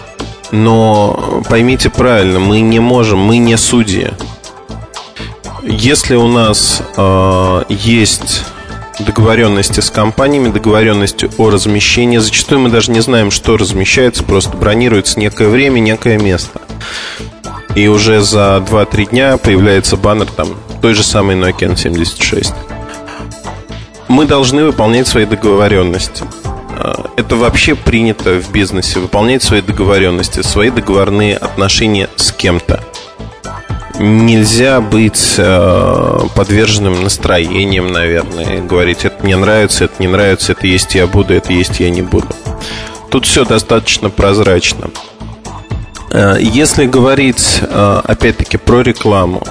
Но 0.51 1.43
поймите 1.49 1.89
правильно, 1.89 2.39
мы 2.39 2.61
не 2.61 2.79
можем, 2.79 3.19
мы 3.19 3.37
не 3.37 3.57
судьи. 3.57 4.11
Если 5.63 6.15
у 6.15 6.27
нас 6.27 6.83
э, 6.95 7.63
есть 7.69 8.43
договоренности 8.99 9.79
с 9.79 9.89
компаниями, 9.89 10.49
договоренности 10.49 11.29
о 11.37 11.49
размещении, 11.49 12.17
зачастую 12.17 12.61
мы 12.61 12.69
даже 12.69 12.91
не 12.91 12.99
знаем, 12.99 13.31
что 13.31 13.57
размещается, 13.57 14.23
просто 14.23 14.55
бронируется 14.55 15.19
некое 15.19 15.47
время, 15.47 15.79
некое 15.79 16.19
место. 16.19 16.61
И 17.75 17.87
уже 17.87 18.21
за 18.21 18.63
2-3 18.69 19.09
дня 19.09 19.37
появляется 19.37 19.97
баннер 19.97 20.27
там 20.27 20.49
той 20.81 20.93
же 20.93 21.03
самой 21.03 21.35
Nokia 21.35 21.73
N76. 21.73 22.53
Мы 24.07 24.25
должны 24.25 24.65
выполнять 24.65 25.07
свои 25.07 25.25
договоренности. 25.25 26.25
Это 27.15 27.35
вообще 27.35 27.75
принято 27.75 28.39
в 28.39 28.51
бизнесе, 28.51 28.99
выполнять 28.99 29.43
свои 29.43 29.61
договоренности, 29.61 30.41
свои 30.41 30.71
договорные 30.71 31.37
отношения 31.37 32.09
с 32.15 32.31
кем-то. 32.31 32.83
Нельзя 33.99 34.81
быть 34.81 35.35
э, 35.37 36.19
подверженным 36.35 37.03
настроением, 37.03 37.91
наверное, 37.91 38.61
говорить, 38.61 39.05
это 39.05 39.23
мне 39.23 39.35
нравится, 39.35 39.85
это 39.85 39.93
не 39.99 40.07
нравится, 40.07 40.53
это 40.53 40.65
есть 40.65 40.95
я 40.95 41.05
буду, 41.05 41.35
это 41.35 41.53
есть 41.53 41.79
я 41.79 41.91
не 41.91 42.01
буду. 42.01 42.29
Тут 43.11 43.27
все 43.27 43.45
достаточно 43.45 44.09
прозрачно. 44.09 44.89
Э, 46.09 46.37
если 46.39 46.87
говорить, 46.87 47.59
э, 47.61 48.01
опять-таки, 48.03 48.57
про 48.57 48.81
рекламу, 48.81 49.43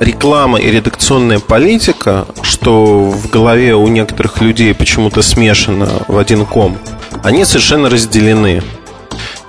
реклама 0.00 0.58
и 0.58 0.70
редакционная 0.70 1.38
политика, 1.38 2.26
что 2.42 3.10
в 3.10 3.30
голове 3.30 3.74
у 3.74 3.86
некоторых 3.88 4.40
людей 4.40 4.74
почему-то 4.74 5.22
смешано 5.22 5.88
в 6.08 6.18
один 6.18 6.44
ком, 6.44 6.78
они 7.22 7.44
совершенно 7.44 7.88
разделены. 7.88 8.62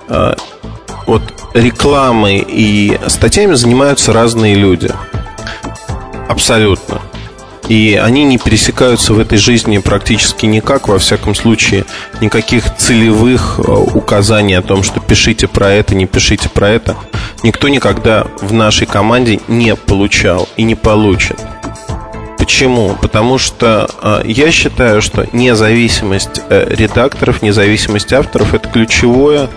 Э, 0.08 0.34
вот 1.06 1.22
рекламой 1.54 2.44
и 2.46 2.98
статьями 3.06 3.54
занимаются 3.54 4.12
разные 4.12 4.54
люди. 4.54 4.90
Абсолютно. 6.28 7.00
И 7.68 8.00
они 8.00 8.24
не 8.24 8.38
пересекаются 8.38 9.12
в 9.12 9.18
этой 9.18 9.38
жизни 9.38 9.78
практически 9.78 10.46
никак, 10.46 10.88
во 10.88 10.98
всяком 10.98 11.34
случае, 11.34 11.84
никаких 12.20 12.76
целевых 12.76 13.58
э, 13.58 13.72
указаний 13.72 14.54
о 14.54 14.62
том, 14.62 14.82
что 14.82 15.00
пишите 15.00 15.48
про 15.48 15.70
это, 15.70 15.94
не 15.94 16.06
пишите 16.06 16.48
про 16.48 16.68
это, 16.68 16.96
никто 17.42 17.68
никогда 17.68 18.26
в 18.40 18.52
нашей 18.52 18.86
команде 18.86 19.40
не 19.48 19.74
получал 19.74 20.48
и 20.56 20.62
не 20.62 20.76
получит. 20.76 21.40
Почему? 22.38 22.96
Потому 23.00 23.38
что 23.38 23.90
э, 24.00 24.22
я 24.26 24.52
считаю, 24.52 25.02
что 25.02 25.26
независимость 25.32 26.42
э, 26.48 26.66
редакторов, 26.70 27.42
независимость 27.42 28.12
авторов 28.12 28.54
это 28.54 28.68
ключевое 28.68 29.48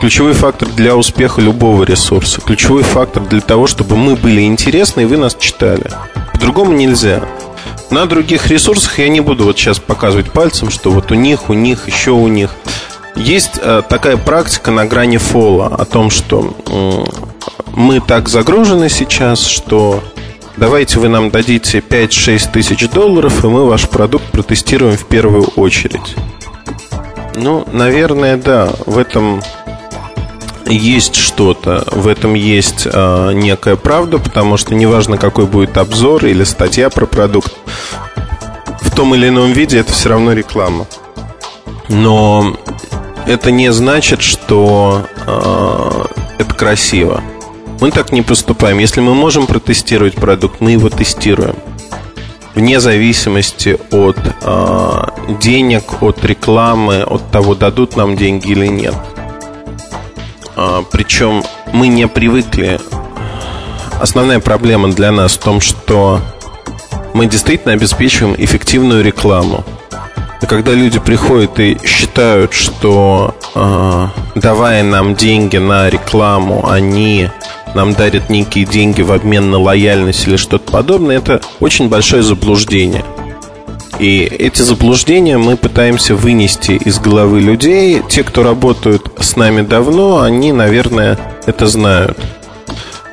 ключевой 0.00 0.32
фактор 0.32 0.68
для 0.68 0.94
успеха 0.94 1.40
любого 1.40 1.82
ресурса, 1.82 2.40
ключевой 2.40 2.82
фактор 2.82 3.24
для 3.24 3.40
того, 3.40 3.66
чтобы 3.66 3.96
мы 3.96 4.14
были 4.14 4.42
интересны 4.42 5.02
и 5.02 5.04
вы 5.04 5.16
нас 5.16 5.34
читали. 5.34 5.90
По-другому 6.38 6.72
нельзя. 6.72 7.22
На 7.90 8.06
других 8.06 8.46
ресурсах 8.46 9.00
я 9.00 9.08
не 9.08 9.18
буду 9.18 9.42
вот 9.42 9.58
сейчас 9.58 9.80
показывать 9.80 10.30
пальцем, 10.30 10.70
что 10.70 10.92
вот 10.92 11.10
у 11.10 11.16
них, 11.16 11.50
у 11.50 11.52
них, 11.52 11.88
еще 11.88 12.12
у 12.12 12.28
них. 12.28 12.54
Есть 13.16 13.58
э, 13.60 13.82
такая 13.88 14.16
практика 14.16 14.70
на 14.70 14.86
грани 14.86 15.16
фола 15.16 15.66
о 15.66 15.84
том, 15.84 16.10
что 16.10 16.56
мы 17.74 18.00
так 18.00 18.28
загружены 18.28 18.88
сейчас, 18.88 19.44
что 19.44 20.00
давайте 20.56 21.00
вы 21.00 21.08
нам 21.08 21.30
дадите 21.30 21.80
5-6 21.80 22.52
тысяч 22.52 22.88
долларов, 22.88 23.44
и 23.44 23.48
мы 23.48 23.66
ваш 23.66 23.88
продукт 23.88 24.30
протестируем 24.30 24.96
в 24.96 25.06
первую 25.06 25.42
очередь. 25.56 26.14
Ну, 27.34 27.66
наверное, 27.72 28.36
да, 28.36 28.70
в 28.86 28.96
этом 28.96 29.42
есть 30.68 31.14
что-то, 31.14 31.84
в 31.90 32.06
этом 32.06 32.34
есть 32.34 32.86
э, 32.90 33.32
некая 33.32 33.76
правда, 33.76 34.18
потому 34.18 34.56
что 34.56 34.74
неважно, 34.74 35.18
какой 35.18 35.46
будет 35.46 35.76
обзор 35.76 36.26
или 36.26 36.44
статья 36.44 36.90
про 36.90 37.06
продукт, 37.06 37.52
в 38.80 38.94
том 38.94 39.14
или 39.14 39.28
ином 39.28 39.52
виде 39.52 39.78
это 39.78 39.92
все 39.92 40.10
равно 40.10 40.32
реклама. 40.32 40.86
Но 41.88 42.56
это 43.26 43.50
не 43.50 43.72
значит, 43.72 44.22
что 44.22 45.06
э, 45.26 46.04
это 46.38 46.54
красиво. 46.54 47.22
Мы 47.80 47.90
так 47.90 48.12
не 48.12 48.22
поступаем. 48.22 48.78
Если 48.78 49.00
мы 49.00 49.14
можем 49.14 49.46
протестировать 49.46 50.14
продукт, 50.14 50.60
мы 50.60 50.72
его 50.72 50.88
тестируем. 50.88 51.56
Вне 52.54 52.80
зависимости 52.80 53.78
от 53.92 54.18
э, 54.18 55.02
денег, 55.40 56.02
от 56.02 56.24
рекламы, 56.24 57.02
от 57.04 57.30
того, 57.30 57.54
дадут 57.54 57.96
нам 57.96 58.16
деньги 58.16 58.50
или 58.50 58.66
нет. 58.66 58.94
А, 60.60 60.82
Причем 60.82 61.44
мы 61.72 61.86
не 61.86 62.08
привыкли. 62.08 62.80
Основная 64.00 64.40
проблема 64.40 64.90
для 64.90 65.12
нас 65.12 65.34
в 65.34 65.38
том, 65.38 65.60
что 65.60 66.20
мы 67.14 67.26
действительно 67.26 67.74
обеспечиваем 67.74 68.34
эффективную 68.36 69.04
рекламу. 69.04 69.64
И 70.42 70.46
когда 70.46 70.72
люди 70.72 70.98
приходят 70.98 71.60
и 71.60 71.78
считают, 71.84 72.54
что 72.54 73.36
э, 73.54 74.06
давая 74.34 74.82
нам 74.82 75.14
деньги 75.14 75.58
на 75.58 75.88
рекламу, 75.90 76.68
они 76.68 77.28
нам 77.74 77.94
дарят 77.94 78.28
некие 78.28 78.64
деньги 78.64 79.02
в 79.02 79.12
обмен 79.12 79.50
на 79.50 79.58
лояльность 79.58 80.26
или 80.26 80.36
что-то 80.36 80.72
подобное, 80.72 81.18
это 81.18 81.40
очень 81.60 81.88
большое 81.88 82.22
заблуждение. 82.24 83.04
И 83.98 84.20
эти 84.20 84.62
заблуждения 84.62 85.38
мы 85.38 85.56
пытаемся 85.56 86.14
вынести 86.14 86.72
из 86.72 87.00
головы 87.00 87.40
людей. 87.40 88.02
Те, 88.08 88.22
кто 88.22 88.42
работают 88.42 89.10
с 89.18 89.36
нами 89.36 89.62
давно, 89.62 90.20
они, 90.20 90.52
наверное, 90.52 91.18
это 91.46 91.66
знают. 91.66 92.18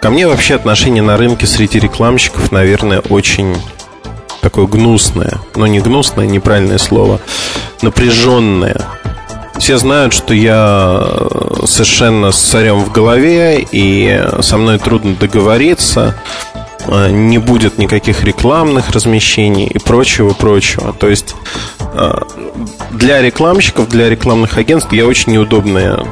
Ко 0.01 0.11
мне 0.11 0.27
вообще 0.27 0.53
отношение 0.53 1.01
на 1.01 1.17
рынке 1.17 1.47
среди 1.47 1.79
рекламщиков, 1.79 2.51
наверное, 2.51 2.99
очень 2.99 3.55
такое 4.41 4.67
гнусное. 4.67 5.39
Но 5.55 5.65
не 5.65 5.79
гнусное, 5.79 6.27
неправильное 6.27 6.77
слово. 6.77 7.19
Напряженное. 7.81 8.79
Все 9.57 9.79
знают, 9.79 10.13
что 10.13 10.35
я 10.35 11.07
совершенно 11.65 12.31
с 12.31 12.37
царем 12.37 12.81
в 12.81 12.91
голове, 12.91 13.65
и 13.71 14.23
со 14.41 14.57
мной 14.57 14.77
трудно 14.77 15.15
договориться. 15.15 16.15
Э, 16.87 17.09
не 17.09 17.37
будет 17.37 17.77
никаких 17.77 18.23
рекламных 18.23 18.91
размещений 18.91 19.65
и 19.65 19.79
прочего-прочего. 19.79 20.93
То 20.93 21.07
есть 21.09 21.35
э, 21.93 22.13
для 22.91 23.21
рекламщиков, 23.21 23.89
для 23.89 24.09
рекламных 24.09 24.57
агентств 24.57 24.91
я 24.93 25.05
очень 25.05 25.33
неудобная 25.33 26.05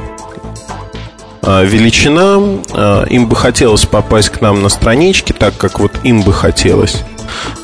э, 1.42 1.64
величина. 1.64 3.04
Им 3.08 3.26
бы 3.28 3.36
хотелось 3.36 3.86
попасть 3.86 4.30
к 4.30 4.40
нам 4.40 4.62
на 4.62 4.68
странички, 4.68 5.32
так 5.32 5.56
как 5.56 5.78
вот 5.78 5.92
им 6.02 6.22
бы 6.22 6.32
хотелось. 6.32 7.02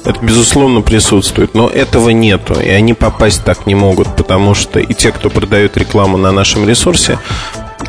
Это, 0.04 0.24
безусловно, 0.24 0.80
присутствует, 0.80 1.54
но 1.54 1.68
этого 1.68 2.10
нету, 2.10 2.58
и 2.58 2.68
они 2.68 2.94
попасть 2.94 3.44
так 3.44 3.66
не 3.66 3.74
могут, 3.74 4.16
потому 4.16 4.54
что 4.54 4.80
и 4.80 4.94
те, 4.94 5.12
кто 5.12 5.28
продает 5.30 5.76
рекламу 5.76 6.16
на 6.16 6.32
нашем 6.32 6.66
ресурсе, 6.66 7.18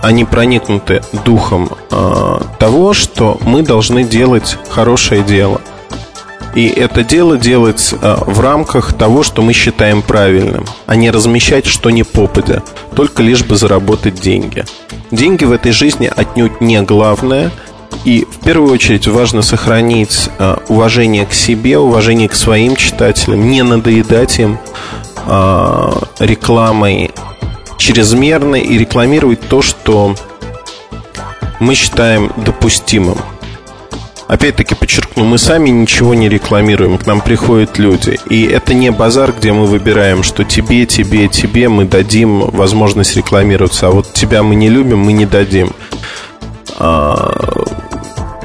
они 0.02 0.26
проникнуты 0.26 1.02
духом 1.26 1.70
э, 1.92 2.40
того, 2.60 2.94
что 2.94 3.38
мы 3.42 3.62
должны 3.62 4.04
делать 4.04 4.58
хорошее 4.70 5.24
дело. 5.24 5.62
И 6.56 6.68
это 6.68 7.04
дело 7.04 7.38
делать 7.38 7.94
э, 7.94 8.18
в 8.26 8.40
рамках 8.42 8.94
того, 8.94 9.24
что 9.24 9.42
мы 9.42 9.54
считаем 9.54 10.02
правильным, 10.02 10.66
а 10.86 10.96
не 10.96 11.10
размещать 11.10 11.66
что 11.66 11.90
ни 11.90 12.02
попадя, 12.02 12.64
только 12.96 13.24
лишь 13.24 13.44
бы 13.44 13.56
заработать 13.56 14.16
деньги. 14.16 14.66
Деньги 15.12 15.46
в 15.46 15.52
этой 15.52 15.72
жизни 15.72 16.12
отнюдь 16.14 16.60
не 16.60 16.82
главное, 16.82 17.52
и 18.04 18.26
в 18.30 18.44
первую 18.44 18.74
очередь 18.74 19.08
важно 19.08 19.42
сохранить 19.42 20.30
э, 20.40 20.58
уважение 20.68 21.26
к 21.26 21.34
себе, 21.34 21.78
уважение 21.78 22.28
к 22.28 22.36
своим 22.36 22.76
читателям, 22.76 23.50
не 23.50 23.62
надоедать 23.62 24.40
им 24.40 24.58
э, 25.26 25.92
рекламой 26.20 27.12
чрезмерно 27.82 28.56
и 28.56 28.78
рекламировать 28.78 29.42
то, 29.42 29.64
что 29.64 30.16
мы 31.60 31.74
считаем 31.74 32.32
допустимым. 32.38 33.18
Опять-таки 34.28 34.76
подчеркну, 34.76 35.26
мы 35.26 35.38
сами 35.38 35.70
ничего 35.70 36.14
не 36.14 36.30
рекламируем, 36.30 36.98
к 36.98 37.06
нам 37.06 37.20
приходят 37.22 37.80
люди. 37.80 38.18
И 38.30 38.46
это 38.46 38.74
не 38.74 38.92
базар, 38.92 39.34
где 39.34 39.52
мы 39.52 39.66
выбираем, 39.66 40.24
что 40.24 40.44
тебе, 40.44 40.86
тебе, 40.86 41.28
тебе 41.28 41.68
мы 41.68 41.86
дадим 41.86 42.42
возможность 42.52 43.18
рекламироваться, 43.18 43.88
а 43.88 43.92
вот 43.92 44.14
тебя 44.14 44.44
мы 44.44 44.56
не 44.56 44.70
любим, 44.70 45.00
мы 45.00 45.12
не 45.12 45.26
дадим. 45.26 45.72
А, 46.78 47.66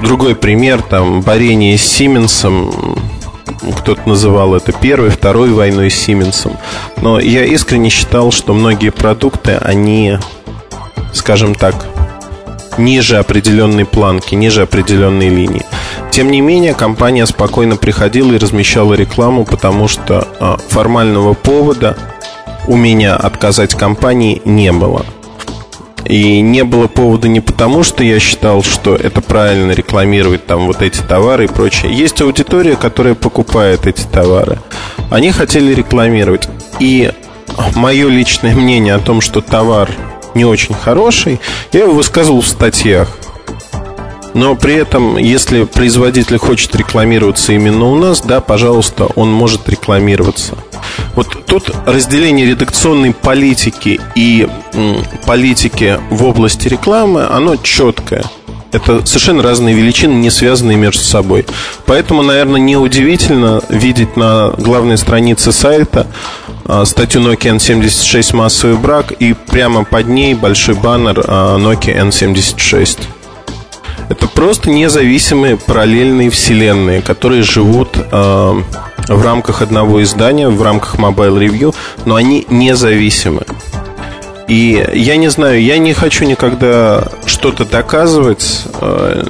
другой 0.02 0.34
пример, 0.34 0.82
там, 0.82 1.20
борение 1.20 1.76
с 1.78 1.82
Сименсом 1.82 2.98
кто-то 3.72 4.08
называл 4.08 4.54
это 4.54 4.72
первой, 4.72 5.10
второй 5.10 5.50
войной 5.50 5.90
с 5.90 5.94
Сименсом. 5.94 6.56
Но 7.00 7.18
я 7.18 7.44
искренне 7.44 7.90
считал, 7.90 8.30
что 8.32 8.54
многие 8.54 8.90
продукты, 8.90 9.52
они, 9.52 10.18
скажем 11.12 11.54
так, 11.54 11.86
ниже 12.78 13.16
определенной 13.16 13.84
планки, 13.84 14.34
ниже 14.34 14.62
определенной 14.62 15.28
линии. 15.28 15.64
Тем 16.10 16.30
не 16.30 16.40
менее, 16.40 16.74
компания 16.74 17.26
спокойно 17.26 17.76
приходила 17.76 18.32
и 18.32 18.38
размещала 18.38 18.94
рекламу, 18.94 19.44
потому 19.44 19.88
что 19.88 20.28
а, 20.40 20.56
формального 20.68 21.34
повода 21.34 21.96
у 22.66 22.76
меня 22.76 23.16
отказать 23.16 23.74
компании 23.74 24.42
не 24.44 24.72
было. 24.72 25.04
И 26.08 26.40
не 26.40 26.64
было 26.64 26.86
повода 26.86 27.28
не 27.28 27.40
потому, 27.40 27.82
что 27.82 28.04
я 28.04 28.20
считал, 28.20 28.62
что 28.62 28.94
это 28.94 29.20
правильно 29.20 29.72
рекламировать 29.72 30.46
там 30.46 30.66
вот 30.66 30.82
эти 30.82 31.00
товары 31.00 31.44
и 31.44 31.48
прочее. 31.48 31.92
Есть 31.92 32.20
аудитория, 32.20 32.76
которая 32.76 33.14
покупает 33.14 33.86
эти 33.86 34.02
товары. 34.02 34.60
Они 35.10 35.32
хотели 35.32 35.74
рекламировать. 35.74 36.48
И 36.78 37.10
мое 37.74 38.08
личное 38.08 38.54
мнение 38.54 38.94
о 38.94 38.98
том, 38.98 39.20
что 39.20 39.40
товар 39.40 39.90
не 40.34 40.44
очень 40.44 40.74
хороший, 40.74 41.40
я 41.72 41.84
его 41.84 41.94
высказывал 41.94 42.40
в 42.40 42.46
статьях. 42.46 43.08
Но 44.34 44.54
при 44.54 44.74
этом, 44.74 45.16
если 45.16 45.64
производитель 45.64 46.36
хочет 46.36 46.76
рекламироваться 46.76 47.54
именно 47.54 47.86
у 47.86 47.94
нас, 47.94 48.20
да, 48.20 48.42
пожалуйста, 48.42 49.06
он 49.16 49.32
может 49.32 49.66
рекламироваться. 49.68 50.58
Вот 51.16 51.46
тут 51.46 51.70
разделение 51.86 52.46
редакционной 52.46 53.12
политики 53.12 54.00
и 54.14 54.46
политики 55.26 55.98
в 56.10 56.24
области 56.24 56.68
рекламы, 56.68 57.24
оно 57.24 57.56
четкое. 57.56 58.22
Это 58.72 59.06
совершенно 59.06 59.42
разные 59.42 59.74
величины, 59.74 60.12
не 60.12 60.30
связанные 60.30 60.76
между 60.76 61.02
собой. 61.02 61.46
Поэтому, 61.86 62.22
наверное, 62.22 62.60
неудивительно 62.60 63.62
видеть 63.70 64.16
на 64.16 64.50
главной 64.50 64.98
странице 64.98 65.52
сайта 65.52 66.06
а, 66.66 66.84
статью 66.84 67.22
Nokia 67.22 67.56
N76 67.56 68.36
массовый 68.36 68.76
брак 68.76 69.12
и 69.12 69.32
прямо 69.32 69.84
под 69.84 70.08
ней 70.08 70.34
большой 70.34 70.74
баннер 70.74 71.24
а, 71.26 71.56
Nokia 71.56 72.08
N76. 72.08 72.98
Это 74.10 74.28
просто 74.28 74.68
независимые 74.68 75.56
параллельные 75.56 76.28
вселенные, 76.28 77.00
которые 77.00 77.42
живут 77.42 77.88
э, 77.94 78.62
в 79.08 79.22
рамках 79.22 79.62
одного 79.62 80.02
издания, 80.02 80.48
в 80.48 80.62
рамках 80.62 80.96
Mobile 80.96 81.38
Review, 81.38 81.74
но 82.04 82.14
они 82.14 82.46
независимы. 82.50 83.42
И 84.48 84.84
я 84.94 85.16
не 85.16 85.28
знаю, 85.28 85.60
я 85.60 85.78
не 85.78 85.92
хочу 85.92 86.24
никогда 86.24 87.08
что-то 87.26 87.64
доказывать, 87.64 88.62
э, 88.80 89.24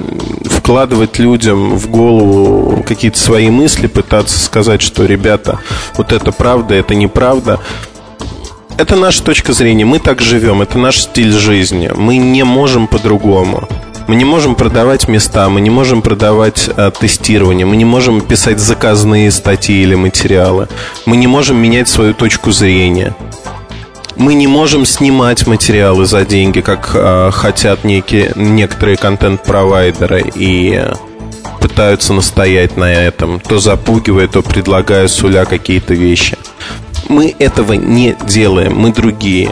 вкладывать 0.45 1.17
людям 1.17 1.75
в 1.75 1.89
голову 1.89 2.83
какие-то 2.87 3.17
свои 3.17 3.49
мысли, 3.49 3.87
пытаться 3.87 4.37
сказать, 4.37 4.81
что, 4.81 5.05
ребята, 5.05 5.59
вот 5.95 6.11
это 6.11 6.31
правда, 6.31 6.75
это 6.75 6.93
неправда. 6.93 7.59
Это 8.77 8.95
наша 8.95 9.23
точка 9.23 9.53
зрения, 9.53 9.85
мы 9.85 9.97
так 9.97 10.21
живем, 10.21 10.61
это 10.61 10.77
наш 10.77 10.99
стиль 11.01 11.31
жизни, 11.31 11.89
мы 11.95 12.17
не 12.17 12.43
можем 12.43 12.85
по-другому. 12.85 13.67
Мы 14.07 14.15
не 14.15 14.23
можем 14.23 14.55
продавать 14.55 15.09
места, 15.09 15.49
мы 15.49 15.59
не 15.59 15.69
можем 15.69 16.01
продавать 16.01 16.69
а, 16.77 16.91
тестирование, 16.91 17.65
мы 17.65 17.75
не 17.75 17.83
можем 17.83 18.21
писать 18.21 18.57
заказные 18.57 19.29
статьи 19.31 19.83
или 19.83 19.95
материалы, 19.95 20.69
мы 21.05 21.17
не 21.17 21.27
можем 21.27 21.57
менять 21.57 21.89
свою 21.89 22.13
точку 22.13 22.51
зрения. 22.51 23.13
Мы 24.15 24.33
не 24.33 24.47
можем 24.47 24.85
снимать 24.85 25.45
материалы 25.45 26.05
за 26.05 26.25
деньги, 26.25 26.61
как 26.61 26.91
а, 26.93 27.31
хотят 27.31 27.83
некие, 27.83 28.31
некоторые 28.35 28.95
контент-провайдеры 28.95 30.31
и 30.35 30.85
пытаются 31.59 32.13
настоять 32.13 32.77
на 32.77 32.91
этом, 32.91 33.41
то 33.41 33.59
запугивая, 33.59 34.29
то 34.29 34.41
предлагая 34.41 35.09
суля 35.09 35.43
какие-то 35.43 35.93
вещи. 35.93 36.37
Мы 37.09 37.35
этого 37.39 37.73
не 37.73 38.15
делаем, 38.25 38.73
мы 38.77 38.93
другие. 38.93 39.51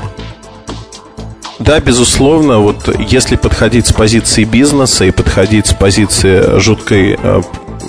Да, 1.60 1.80
безусловно, 1.80 2.60
вот 2.60 2.94
если 3.00 3.38
подходить 3.38 3.88
с 3.88 3.94
позиции 3.94 4.44
бизнеса 4.44 5.06
и 5.06 5.12
подходить 5.12 5.68
с 5.68 5.74
позиции 5.74 6.60
жуткой, 6.60 7.18
э, 7.22 7.42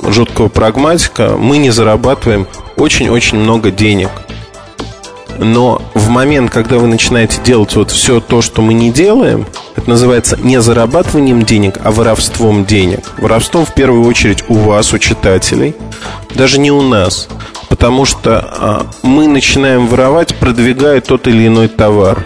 жуткого 0.08 0.48
прагматика, 0.48 1.36
мы 1.36 1.58
не 1.58 1.70
зарабатываем 1.70 2.46
очень-очень 2.76 3.38
много 3.38 3.70
денег. 3.70 4.10
Но 5.38 5.82
в 5.94 6.08
момент, 6.08 6.50
когда 6.50 6.78
вы 6.78 6.86
начинаете 6.86 7.40
делать 7.42 7.74
вот 7.76 7.90
все 7.90 8.20
то, 8.20 8.40
что 8.40 8.62
мы 8.62 8.72
не 8.72 8.90
делаем, 8.90 9.46
это 9.74 9.90
называется 9.90 10.36
не 10.36 10.60
зарабатыванием 10.60 11.44
денег, 11.44 11.78
а 11.82 11.90
воровством 11.90 12.64
денег. 12.64 13.00
Воровством 13.18 13.66
в 13.66 13.74
первую 13.74 14.04
очередь 14.04 14.44
у 14.48 14.54
вас, 14.54 14.92
у 14.94 14.98
читателей, 14.98 15.74
даже 16.34 16.58
не 16.58 16.70
у 16.70 16.82
нас. 16.82 17.28
Потому 17.68 18.04
что 18.04 18.38
а, 18.40 18.86
мы 19.02 19.26
начинаем 19.28 19.88
воровать, 19.88 20.36
продвигая 20.36 21.00
тот 21.00 21.26
или 21.26 21.46
иной 21.46 21.68
товар. 21.68 22.24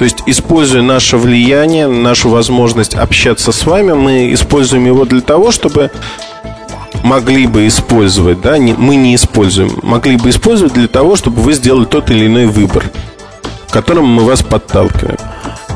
То 0.00 0.04
есть, 0.04 0.22
используя 0.24 0.80
наше 0.80 1.18
влияние, 1.18 1.86
нашу 1.86 2.30
возможность 2.30 2.94
общаться 2.94 3.52
с 3.52 3.66
вами, 3.66 3.92
мы 3.92 4.32
используем 4.32 4.86
его 4.86 5.04
для 5.04 5.20
того, 5.20 5.50
чтобы 5.50 5.90
могли 7.04 7.46
бы 7.46 7.66
использовать, 7.66 8.40
да, 8.40 8.56
не, 8.56 8.72
мы 8.72 8.96
не 8.96 9.14
используем, 9.14 9.78
могли 9.82 10.16
бы 10.16 10.30
использовать 10.30 10.72
для 10.72 10.88
того, 10.88 11.16
чтобы 11.16 11.42
вы 11.42 11.52
сделали 11.52 11.84
тот 11.84 12.10
или 12.10 12.28
иной 12.28 12.46
выбор, 12.46 12.90
к 13.68 13.72
которому 13.74 14.06
мы 14.06 14.24
вас 14.24 14.42
подталкиваем. 14.42 15.18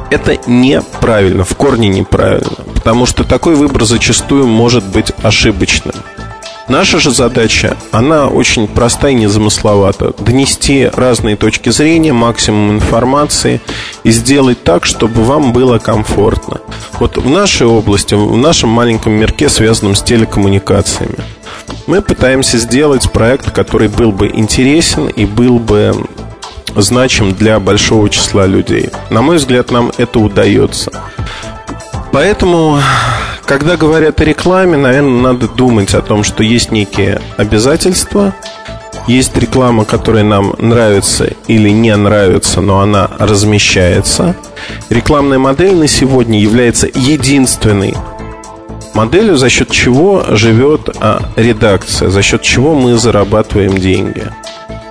Это 0.08 0.38
неправильно, 0.46 1.44
в 1.44 1.54
корне 1.54 1.88
неправильно, 1.88 2.64
потому 2.72 3.04
что 3.04 3.24
такой 3.24 3.56
выбор 3.56 3.84
зачастую 3.84 4.46
может 4.46 4.84
быть 4.84 5.12
ошибочным. 5.22 5.96
Наша 6.68 6.98
же 6.98 7.10
задача, 7.10 7.76
она 7.92 8.28
очень 8.28 8.66
простая 8.66 9.12
и 9.12 9.16
незамысловата. 9.16 10.14
Донести 10.18 10.88
разные 10.94 11.36
точки 11.36 11.68
зрения, 11.68 12.14
максимум 12.14 12.72
информации 12.72 13.60
и 14.02 14.10
сделать 14.10 14.62
так, 14.64 14.86
чтобы 14.86 15.24
вам 15.24 15.52
было 15.52 15.78
комфортно. 15.78 16.60
Вот 16.98 17.18
в 17.18 17.28
нашей 17.28 17.66
области, 17.66 18.14
в 18.14 18.36
нашем 18.36 18.70
маленьком 18.70 19.12
мирке, 19.12 19.50
связанном 19.50 19.94
с 19.94 20.02
телекоммуникациями, 20.02 21.18
мы 21.86 22.00
пытаемся 22.00 22.56
сделать 22.56 23.10
проект, 23.12 23.50
который 23.50 23.88
был 23.88 24.10
бы 24.10 24.28
интересен 24.28 25.08
и 25.08 25.26
был 25.26 25.58
бы 25.58 25.94
значим 26.76 27.34
для 27.34 27.60
большого 27.60 28.08
числа 28.08 28.46
людей. 28.46 28.88
На 29.10 29.20
мой 29.20 29.36
взгляд, 29.36 29.70
нам 29.70 29.92
это 29.98 30.18
удается. 30.18 30.90
Поэтому 32.10 32.80
когда 33.46 33.76
говорят 33.76 34.20
о 34.20 34.24
рекламе, 34.24 34.76
наверное, 34.76 35.32
надо 35.32 35.48
думать 35.48 35.94
о 35.94 36.02
том, 36.02 36.24
что 36.24 36.42
есть 36.42 36.72
некие 36.72 37.20
обязательства, 37.36 38.34
есть 39.06 39.36
реклама, 39.36 39.84
которая 39.84 40.24
нам 40.24 40.54
нравится 40.58 41.30
или 41.46 41.68
не 41.68 41.94
нравится, 41.94 42.60
но 42.60 42.80
она 42.80 43.10
размещается. 43.18 44.34
Рекламная 44.88 45.38
модель 45.38 45.74
на 45.74 45.88
сегодня 45.88 46.40
является 46.40 46.86
единственной 46.86 47.94
моделью, 48.94 49.36
за 49.36 49.50
счет 49.50 49.70
чего 49.70 50.24
живет 50.30 50.88
а, 51.00 51.20
редакция, 51.36 52.08
за 52.08 52.22
счет 52.22 52.42
чего 52.42 52.74
мы 52.74 52.96
зарабатываем 52.96 53.76
деньги. 53.76 54.24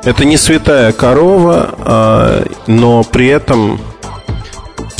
Это 0.03 0.25
не 0.25 0.37
святая 0.37 0.91
корова, 0.91 1.73
а, 1.79 2.45
но 2.67 3.03
при 3.03 3.27
этом 3.27 3.79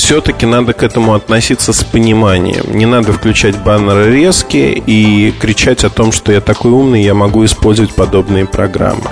все-таки 0.03 0.45
надо 0.45 0.73
к 0.73 0.83
этому 0.83 1.13
относиться 1.13 1.71
с 1.71 1.81
пониманием. 1.81 2.75
Не 2.77 2.85
надо 2.85 3.13
включать 3.13 3.55
баннеры 3.63 4.13
резкие 4.13 4.73
и 4.73 5.31
кричать 5.31 5.85
о 5.85 5.89
том, 5.89 6.11
что 6.11 6.33
я 6.33 6.41
такой 6.41 6.71
умный, 6.71 7.01
я 7.01 7.13
могу 7.13 7.45
использовать 7.45 7.95
подобные 7.95 8.45
программы. 8.45 9.09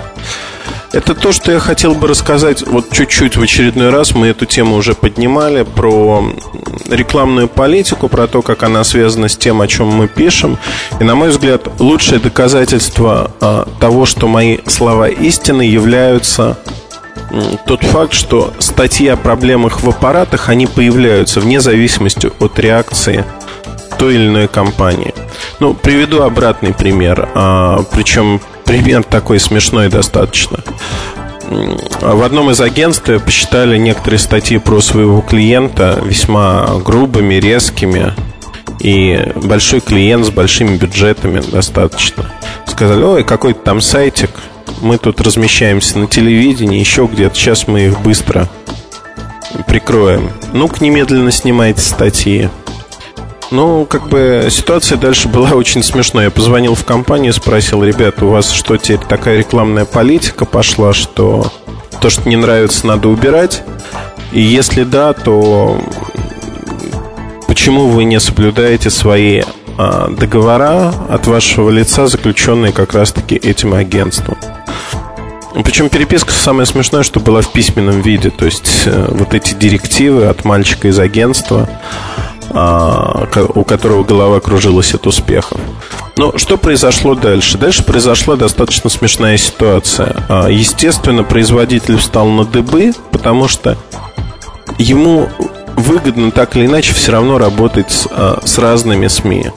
Это 0.92 1.16
то, 1.16 1.32
что 1.32 1.54
я 1.54 1.60
хотел 1.60 1.96
бы 1.96 2.10
рассказать 2.10 2.68
вот 2.68 2.92
чуть-чуть 2.92 3.38
в 3.38 3.42
очередной 3.42 3.90
раз. 3.90 4.14
Мы 4.14 4.28
эту 4.28 4.46
тему 4.46 4.76
уже 4.76 4.94
поднимали 4.94 5.64
про 5.64 6.26
рекламную 6.90 7.48
политику, 7.48 8.10
про 8.10 8.28
то, 8.28 8.42
как 8.42 8.64
она 8.64 8.84
связана 8.84 9.30
с 9.30 9.38
тем, 9.38 9.62
о 9.62 9.68
чем 9.68 9.88
мы 9.88 10.10
пишем. 10.10 10.58
И, 11.00 11.06
на 11.06 11.16
мой 11.16 11.30
взгляд, 11.30 11.70
лучшее 11.80 12.20
доказательство 12.20 13.32
а, 13.40 13.66
того, 13.80 14.06
что 14.06 14.28
мои 14.28 14.58
слова 14.68 15.08
истины 15.08 15.62
являются 15.62 16.58
тот 17.66 17.84
факт, 17.84 18.14
что 18.14 18.54
статьи 18.60 19.08
о 19.08 19.16
проблемах 19.16 19.82
в 19.82 19.90
аппаратах, 19.90 20.50
они 20.50 20.68
появляются 20.68 21.40
вне 21.40 21.62
зависимости 21.62 22.32
от 22.40 22.60
реакции 22.60 23.26
той 23.98 24.16
или 24.16 24.28
иной 24.28 24.48
компании. 24.48 25.14
Ну, 25.60 25.74
приведу 25.74 26.24
обратный 26.24 26.74
пример, 26.74 27.30
а, 27.36 27.84
причем 27.92 28.42
пример 28.66 29.04
такой 29.04 29.40
смешной 29.40 29.90
достаточно. 29.90 30.60
В 32.02 32.24
одном 32.24 32.50
из 32.50 32.62
агентств 32.62 33.10
посчитали 33.24 33.78
некоторые 33.78 34.20
статьи 34.20 34.58
про 34.58 34.80
своего 34.82 35.22
клиента 35.22 36.00
весьма 36.02 36.68
грубыми, 36.84 37.36
резкими, 37.36 38.14
и 38.80 39.32
большой 39.36 39.80
клиент 39.80 40.26
с 40.26 40.30
большими 40.30 40.78
бюджетами 40.78 41.40
достаточно. 41.40 42.26
Сказали, 42.66 43.04
ой, 43.04 43.24
какой-то 43.24 43.60
там 43.60 43.82
сайтик, 43.82 44.32
мы 44.82 44.98
тут 44.98 45.22
размещаемся 45.22 46.00
на 46.00 46.08
телевидении, 46.08 46.80
еще 46.80 47.08
где-то. 47.12 47.36
Сейчас 47.36 47.68
мы 47.68 47.88
их 47.88 48.02
быстро 48.02 48.50
прикроем. 49.68 50.32
Ну-ка, 50.54 50.84
немедленно 50.84 51.32
снимайте 51.32 51.82
статьи. 51.82 52.50
Ну, 53.52 53.86
как 53.86 54.08
бы 54.08 54.48
ситуация 54.50 54.98
дальше 54.98 55.28
была 55.28 55.52
очень 55.54 55.84
смешной. 55.84 56.26
Я 56.26 56.32
позвонил 56.32 56.76
в 56.76 56.86
компанию, 56.86 57.34
спросил, 57.34 57.84
ребят, 57.84 58.22
у 58.24 58.30
вас 58.30 58.52
что 58.52 58.78
теперь 58.78 59.06
такая 59.08 59.38
рекламная 59.38 59.86
политика 59.86 60.46
пошла, 60.46 60.94
что 60.94 61.52
то, 62.00 62.10
что 62.10 62.28
не 62.28 62.38
нравится, 62.38 62.88
надо 62.88 63.10
убирать? 63.10 63.64
И 64.32 64.42
если 64.42 64.84
да, 64.84 65.14
то 65.14 65.80
почему 67.48 67.88
вы 67.88 68.06
не 68.06 68.20
соблюдаете 68.20 68.90
свои 68.90 69.44
а, 69.78 70.08
договора 70.10 70.94
от 71.10 71.28
вашего 71.28 71.70
лица, 71.70 72.08
заключенные 72.08 72.72
как 72.72 72.94
раз-таки 72.94 73.36
этим 73.36 73.74
агентством. 73.74 74.38
Причем 75.54 75.90
переписка 75.90 76.32
самое 76.32 76.66
смешное, 76.66 77.04
что 77.04 77.20
была 77.20 77.42
в 77.42 77.52
письменном 77.52 78.02
виде. 78.02 78.30
То 78.30 78.46
есть 78.46 78.84
э, 78.86 79.08
вот 79.10 79.34
эти 79.34 79.54
директивы 79.54 80.26
от 80.26 80.46
мальчика 80.46 80.88
из 80.88 81.00
агентства, 81.00 81.70
а, 82.54 83.28
у 83.56 83.64
которого 83.64 84.04
голова 84.04 84.40
кружилась 84.40 84.94
от 84.94 85.08
успехов. 85.08 85.60
Но 86.18 86.38
что 86.38 86.58
произошло 86.58 87.16
дальше? 87.16 87.58
Дальше 87.58 87.84
произошла 87.84 88.36
достаточно 88.36 88.90
смешная 88.90 89.38
ситуация. 89.38 90.16
А, 90.28 90.48
естественно, 90.48 91.24
производитель 91.24 91.98
встал 91.98 92.28
на 92.28 92.46
дыбы, 92.46 92.92
потому 93.12 93.48
что 93.48 93.78
ему 94.78 95.30
выгодно 95.76 96.32
так 96.32 96.56
или 96.56 96.66
иначе 96.66 96.94
все 96.94 97.14
равно 97.14 97.38
работать 97.38 97.92
с, 97.92 98.08
а, 98.12 98.42
с 98.44 98.58
разными 98.58 99.08
СМИ. 99.08 99.48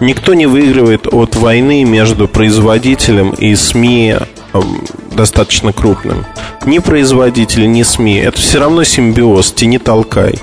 Никто 0.00 0.34
не 0.34 0.46
выигрывает 0.46 1.06
от 1.06 1.36
войны 1.36 1.84
между 1.84 2.28
производителем 2.28 3.30
и 3.30 3.54
СМИ 3.54 4.16
достаточно 5.12 5.72
крупным. 5.72 6.24
Ни 6.66 6.78
производители, 6.78 7.66
ни 7.66 7.82
СМИ. 7.82 8.18
Это 8.18 8.40
все 8.40 8.58
равно 8.58 8.84
симбиоз, 8.84 9.52
тяни 9.52 9.78
толкай. 9.78 10.34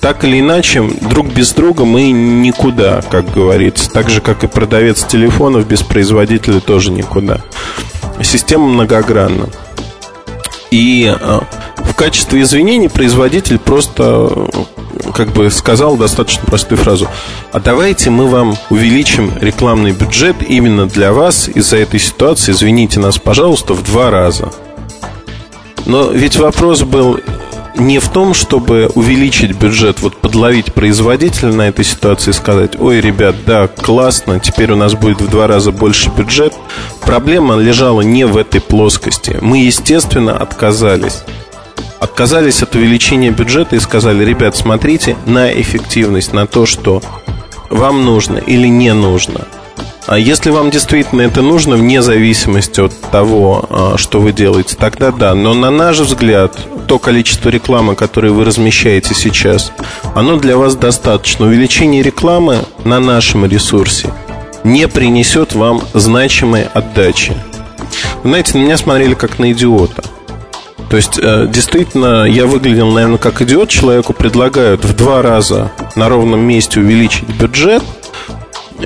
Так 0.00 0.24
или 0.24 0.40
иначе, 0.40 0.82
друг 0.82 1.26
без 1.26 1.52
друга 1.52 1.84
мы 1.84 2.10
никуда, 2.10 3.02
как 3.10 3.30
говорится. 3.32 3.90
Так 3.90 4.08
же, 4.08 4.20
как 4.20 4.44
и 4.44 4.48
продавец 4.48 5.04
телефонов 5.04 5.66
без 5.66 5.82
производителя 5.82 6.60
тоже 6.60 6.90
никуда. 6.90 7.40
Система 8.22 8.66
многогранна. 8.66 9.48
И 10.70 11.12
э, 11.12 11.40
в 11.76 11.94
качестве 11.94 12.42
извинений 12.42 12.88
производитель 12.88 13.58
просто 13.58 14.48
как 15.14 15.32
бы 15.32 15.50
сказал 15.50 15.96
достаточно 15.96 16.44
простую 16.46 16.78
фразу. 16.78 17.08
А 17.52 17.60
давайте 17.60 18.10
мы 18.10 18.26
вам 18.26 18.56
увеличим 18.70 19.32
рекламный 19.40 19.92
бюджет 19.92 20.36
именно 20.46 20.86
для 20.86 21.12
вас 21.12 21.48
из-за 21.48 21.78
этой 21.78 22.00
ситуации. 22.00 22.52
Извините 22.52 23.00
нас, 23.00 23.18
пожалуйста, 23.18 23.74
в 23.74 23.82
два 23.82 24.10
раза. 24.10 24.50
Но 25.86 26.10
ведь 26.10 26.36
вопрос 26.36 26.82
был 26.82 27.18
не 27.76 27.98
в 27.98 28.08
том, 28.08 28.34
чтобы 28.34 28.90
увеличить 28.94 29.56
бюджет, 29.56 30.00
вот 30.00 30.16
подловить 30.16 30.72
производителя 30.72 31.52
на 31.52 31.68
этой 31.68 31.84
ситуации 31.84 32.30
и 32.30 32.34
сказать, 32.34 32.78
ой, 32.78 33.00
ребят, 33.00 33.36
да, 33.46 33.68
классно, 33.68 34.38
теперь 34.38 34.72
у 34.72 34.76
нас 34.76 34.94
будет 34.94 35.20
в 35.20 35.28
два 35.28 35.46
раза 35.46 35.72
больше 35.72 36.10
бюджет. 36.10 36.54
Проблема 37.00 37.56
лежала 37.56 38.02
не 38.02 38.26
в 38.26 38.36
этой 38.36 38.60
плоскости. 38.60 39.38
Мы, 39.40 39.64
естественно, 39.64 40.36
отказались 40.36 41.22
отказались 42.00 42.62
от 42.62 42.74
увеличения 42.74 43.30
бюджета 43.30 43.76
и 43.76 43.80
сказали, 43.80 44.24
ребят, 44.24 44.56
смотрите 44.56 45.16
на 45.26 45.52
эффективность, 45.52 46.32
на 46.32 46.46
то, 46.46 46.66
что 46.66 47.02
вам 47.68 48.04
нужно 48.04 48.38
или 48.38 48.66
не 48.66 48.92
нужно. 48.92 49.46
А 50.06 50.18
если 50.18 50.50
вам 50.50 50.70
действительно 50.70 51.22
это 51.22 51.40
нужно, 51.40 51.76
вне 51.76 52.02
зависимости 52.02 52.80
от 52.80 52.98
того, 53.12 53.66
а, 53.70 53.94
что 53.96 54.20
вы 54.20 54.32
делаете, 54.32 54.74
тогда 54.76 55.12
да. 55.12 55.34
Но 55.34 55.54
на 55.54 55.70
наш 55.70 56.00
взгляд, 56.00 56.58
то 56.88 56.98
количество 56.98 57.48
рекламы, 57.48 57.94
которое 57.94 58.32
вы 58.32 58.44
размещаете 58.44 59.14
сейчас, 59.14 59.72
оно 60.16 60.36
для 60.36 60.56
вас 60.56 60.74
достаточно. 60.74 61.46
Увеличение 61.46 62.02
рекламы 62.02 62.64
на 62.82 62.98
нашем 62.98 63.46
ресурсе 63.46 64.12
не 64.64 64.88
принесет 64.88 65.54
вам 65.54 65.80
значимой 65.94 66.64
отдачи. 66.64 67.34
Знаете, 68.24 68.58
на 68.58 68.62
меня 68.62 68.76
смотрели 68.76 69.14
как 69.14 69.38
на 69.38 69.52
идиота. 69.52 70.02
То 70.90 70.96
есть, 70.96 71.18
э, 71.22 71.46
действительно, 71.48 72.24
я 72.24 72.46
выглядел, 72.46 72.90
наверное, 72.90 73.18
как 73.18 73.40
идиот. 73.40 73.68
Человеку 73.68 74.12
предлагают 74.12 74.84
в 74.84 74.96
два 74.96 75.22
раза 75.22 75.70
на 75.94 76.08
ровном 76.08 76.40
месте 76.40 76.80
увеличить 76.80 77.28
бюджет 77.28 77.84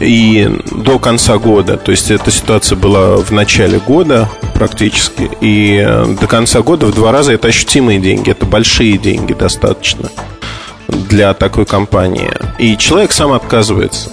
и 0.00 0.50
до 0.70 0.98
конца 0.98 1.38
года, 1.38 1.76
то 1.76 1.92
есть 1.92 2.10
эта 2.10 2.30
ситуация 2.30 2.76
была 2.76 3.16
в 3.16 3.30
начале 3.30 3.78
года 3.78 4.28
практически, 4.52 5.30
и 5.40 5.82
э, 5.86 6.16
до 6.20 6.26
конца 6.26 6.62
года 6.62 6.86
в 6.86 6.94
два 6.94 7.12
раза 7.12 7.32
это 7.32 7.48
ощутимые 7.48 8.00
деньги, 8.00 8.30
это 8.30 8.44
большие 8.44 8.98
деньги 8.98 9.32
достаточно 9.32 10.10
для 10.88 11.32
такой 11.32 11.64
компании. 11.64 12.32
И 12.58 12.76
человек 12.76 13.12
сам 13.12 13.32
отказывается. 13.32 14.10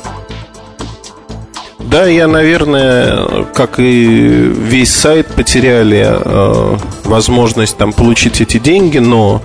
Да, 1.83 2.05
я, 2.05 2.27
наверное, 2.27 3.45
как 3.53 3.79
и 3.79 4.05
весь 4.05 4.93
сайт, 4.93 5.27
потеряли 5.27 6.07
э, 6.09 6.77
возможность 7.03 7.77
там 7.77 7.91
получить 7.91 8.39
эти 8.41 8.59
деньги, 8.59 8.99
но 8.99 9.41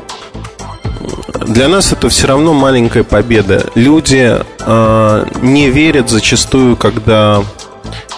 для 1.46 1.68
нас 1.68 1.92
это 1.92 2.08
все 2.08 2.26
равно 2.26 2.52
маленькая 2.52 3.04
победа. 3.04 3.64
Люди 3.74 4.36
э, 4.60 5.26
не 5.42 5.70
верят 5.70 6.10
зачастую, 6.10 6.76
когда 6.76 7.42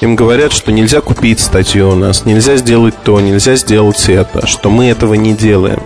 им 0.00 0.16
говорят, 0.16 0.52
что 0.52 0.72
нельзя 0.72 1.00
купить 1.00 1.40
статью 1.40 1.90
у 1.90 1.94
нас, 1.94 2.24
нельзя 2.24 2.56
сделать 2.56 2.94
то, 3.04 3.20
нельзя 3.20 3.56
сделать 3.56 4.08
это, 4.08 4.46
что 4.46 4.70
мы 4.70 4.86
этого 4.86 5.14
не 5.14 5.34
делаем. 5.34 5.80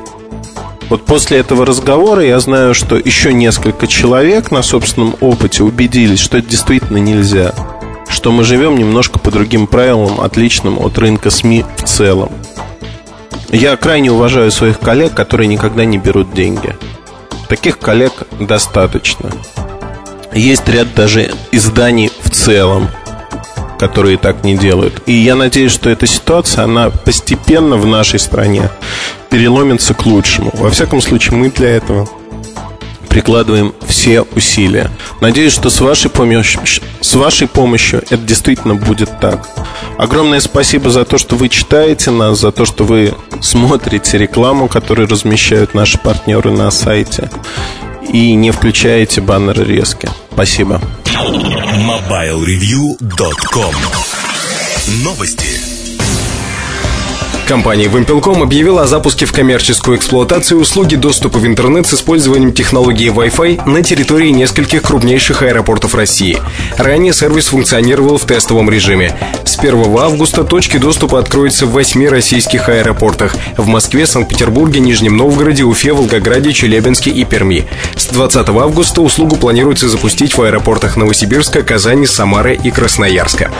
Вот 0.89 1.05
после 1.05 1.39
этого 1.39 1.65
разговора 1.65 2.23
я 2.23 2.39
знаю, 2.41 2.75
что 2.75 2.97
еще 2.97 3.33
несколько 3.33 3.87
человек 3.87 4.51
на 4.51 4.63
собственном 4.63 5.15
опыте 5.21 5.63
убедились, 5.63 6.21
что 6.21 6.39
это 6.39 6.51
действительно 6.51 6.99
нельзя 6.99 7.55
что 8.13 8.31
мы 8.31 8.45
живем 8.45 8.77
немножко 8.77 9.19
по 9.19 9.31
другим 9.31 9.67
правилам, 9.67 10.21
отличным 10.21 10.79
от 10.79 10.99
рынка 10.99 11.31
СМИ 11.31 11.65
в 11.77 11.83
целом. 11.85 12.31
Я 13.51 13.77
крайне 13.77 14.13
уважаю 14.13 14.51
своих 14.51 14.79
коллег, 14.79 15.15
которые 15.15 15.47
никогда 15.47 15.85
не 15.85 15.99
берут 15.99 16.33
деньги. 16.33 16.77
Таких 17.49 17.79
коллег 17.79 18.13
достаточно. 18.39 19.31
Есть 20.33 20.69
ряд 20.69 20.95
даже 20.95 21.33
изданий 21.51 22.11
в 22.23 22.31
целом, 22.31 22.89
которые 23.79 24.17
так 24.17 24.45
не 24.45 24.57
делают. 24.57 25.03
И 25.07 25.13
я 25.13 25.35
надеюсь, 25.35 25.73
что 25.73 25.91
эта 25.91 26.07
ситуация, 26.07 26.65
она 26.65 26.91
постепенно 26.91 27.77
в 27.77 27.87
нашей 27.87 28.19
стране 28.19 28.71
переломится 29.29 29.95
к 29.95 30.07
лучшему. 30.07 30.51
Во 30.55 30.71
всяком 30.71 31.01
случае, 31.01 31.37
мы 31.37 31.51
для 31.51 31.71
этого 31.71 32.09
прикладываем 33.13 33.75
все 33.87 34.23
усилия. 34.23 34.91
Надеюсь, 35.21 35.53
что 35.53 35.69
с 35.69 35.83
вашей 35.83 36.11
помощью, 36.11 36.63
с 37.03 37.15
вашей 37.15 37.47
помощью 37.47 38.03
это 38.09 38.17
действительно 38.17 38.75
будет 38.75 39.21
так. 39.21 39.47
Огромное 39.99 40.41
спасибо 40.41 40.89
за 40.89 41.05
то, 41.05 41.19
что 41.19 41.37
вы 41.37 41.51
читаете 41.51 42.11
нас, 42.11 42.41
за 42.41 42.53
то, 42.53 42.65
что 42.65 42.85
вы 42.85 43.13
смотрите 43.43 44.17
рекламу, 44.17 44.67
которую 44.67 45.09
размещают 45.09 45.75
наши 45.75 45.99
партнеры 45.99 46.53
на 46.53 46.71
сайте 46.71 47.29
и 48.11 48.33
не 48.33 48.51
включаете 48.51 49.21
баннеры 49.21 49.65
резки. 49.65 50.09
Спасибо. 50.33 50.81
MobileReview.com 51.05 53.75
Новости. 55.05 55.72
Компания 57.47 57.87
Wimpel.com 57.87 58.43
объявила 58.43 58.83
о 58.83 58.87
запуске 58.87 59.27
в 59.27 59.33
коммерческую 59.33 59.99
эксплуатацию 59.99 60.61
услуги 60.61 60.95
доступа 60.95 61.39
в 61.39 61.47
интернет 61.47 61.87
с 61.87 61.95
использованием 61.95 62.53
технологии 62.53 63.13
Wi-Fi 63.13 63.69
на 63.69 63.83
территории 63.83 64.31
нескольких 64.31 64.83
крупнейших 64.83 65.43
аэропортов 65.43 65.95
России. 65.95 66.39
Ранее 66.79 67.13
сервис 67.13 67.49
функционировал 67.49 68.17
в 68.17 68.25
тестовом 68.25 68.71
режиме. 68.71 69.17
С 69.45 69.59
1 69.59 69.99
августа 69.99 70.45
точки 70.45 70.79
доступа 70.79 71.19
откроются 71.19 71.67
в 71.67 71.73
восьми 71.73 72.09
российских 72.09 72.69
аэропортах– 72.69 73.35
в 73.57 73.67
Москве, 73.67 74.07
Санкт-Петербурге, 74.07 74.81
Нижнем 74.81 75.17
Новгороде, 75.17 75.65
Уфе, 75.65 75.93
Волгограде, 75.93 76.53
Челябинске 76.53 77.11
и 77.11 77.25
Перми. 77.25 77.67
С 77.97 78.07
20 78.07 78.49
августа 78.49 79.03
услугу 79.03 79.37
планируется 79.37 79.89
запустить 79.89 80.37
в 80.37 80.43
аэропортах 80.43 80.97
Новосибирска, 80.97 81.63
Казани, 81.63 82.07
Самары 82.07 82.59
и 82.63 82.71
Красноярска. 82.71 83.51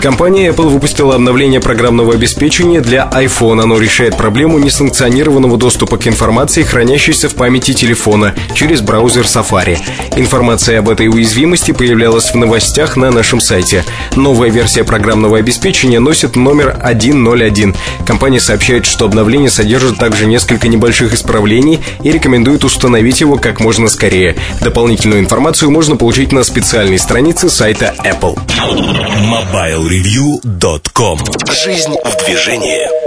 Компания 0.00 0.48
Apple 0.48 0.68
выпустила 0.68 1.14
обновление 1.14 1.60
программного 1.60 2.14
обеспечения 2.14 2.80
для 2.80 3.09
iPhone. 3.12 3.62
Оно 3.62 3.78
решает 3.78 4.16
проблему 4.16 4.58
несанкционированного 4.58 5.56
доступа 5.56 5.96
к 5.98 6.06
информации, 6.06 6.62
хранящейся 6.62 7.28
в 7.28 7.34
памяти 7.34 7.72
телефона 7.74 8.34
через 8.54 8.80
браузер 8.80 9.24
Safari. 9.24 9.78
Информация 10.16 10.78
об 10.78 10.88
этой 10.88 11.08
уязвимости 11.08 11.72
появлялась 11.72 12.30
в 12.30 12.34
новостях 12.36 12.96
на 12.96 13.10
нашем 13.10 13.40
сайте. 13.40 13.84
Новая 14.16 14.50
версия 14.50 14.84
программного 14.84 15.38
обеспечения 15.38 16.00
носит 16.00 16.36
номер 16.36 16.76
101. 16.80 17.74
Компания 18.06 18.40
сообщает, 18.40 18.86
что 18.86 19.04
обновление 19.06 19.50
содержит 19.50 19.98
также 19.98 20.26
несколько 20.26 20.68
небольших 20.68 21.12
исправлений 21.14 21.80
и 22.02 22.10
рекомендует 22.10 22.64
установить 22.64 23.20
его 23.20 23.36
как 23.36 23.60
можно 23.60 23.88
скорее. 23.88 24.36
Дополнительную 24.60 25.20
информацию 25.20 25.70
можно 25.70 25.96
получить 25.96 26.32
на 26.32 26.44
специальной 26.44 26.98
странице 26.98 27.48
сайта 27.50 27.94
Apple. 28.04 28.38
MobileReview.com 29.30 31.18
Жизнь 31.64 31.94
в 32.04 32.24
движении. 32.24 32.99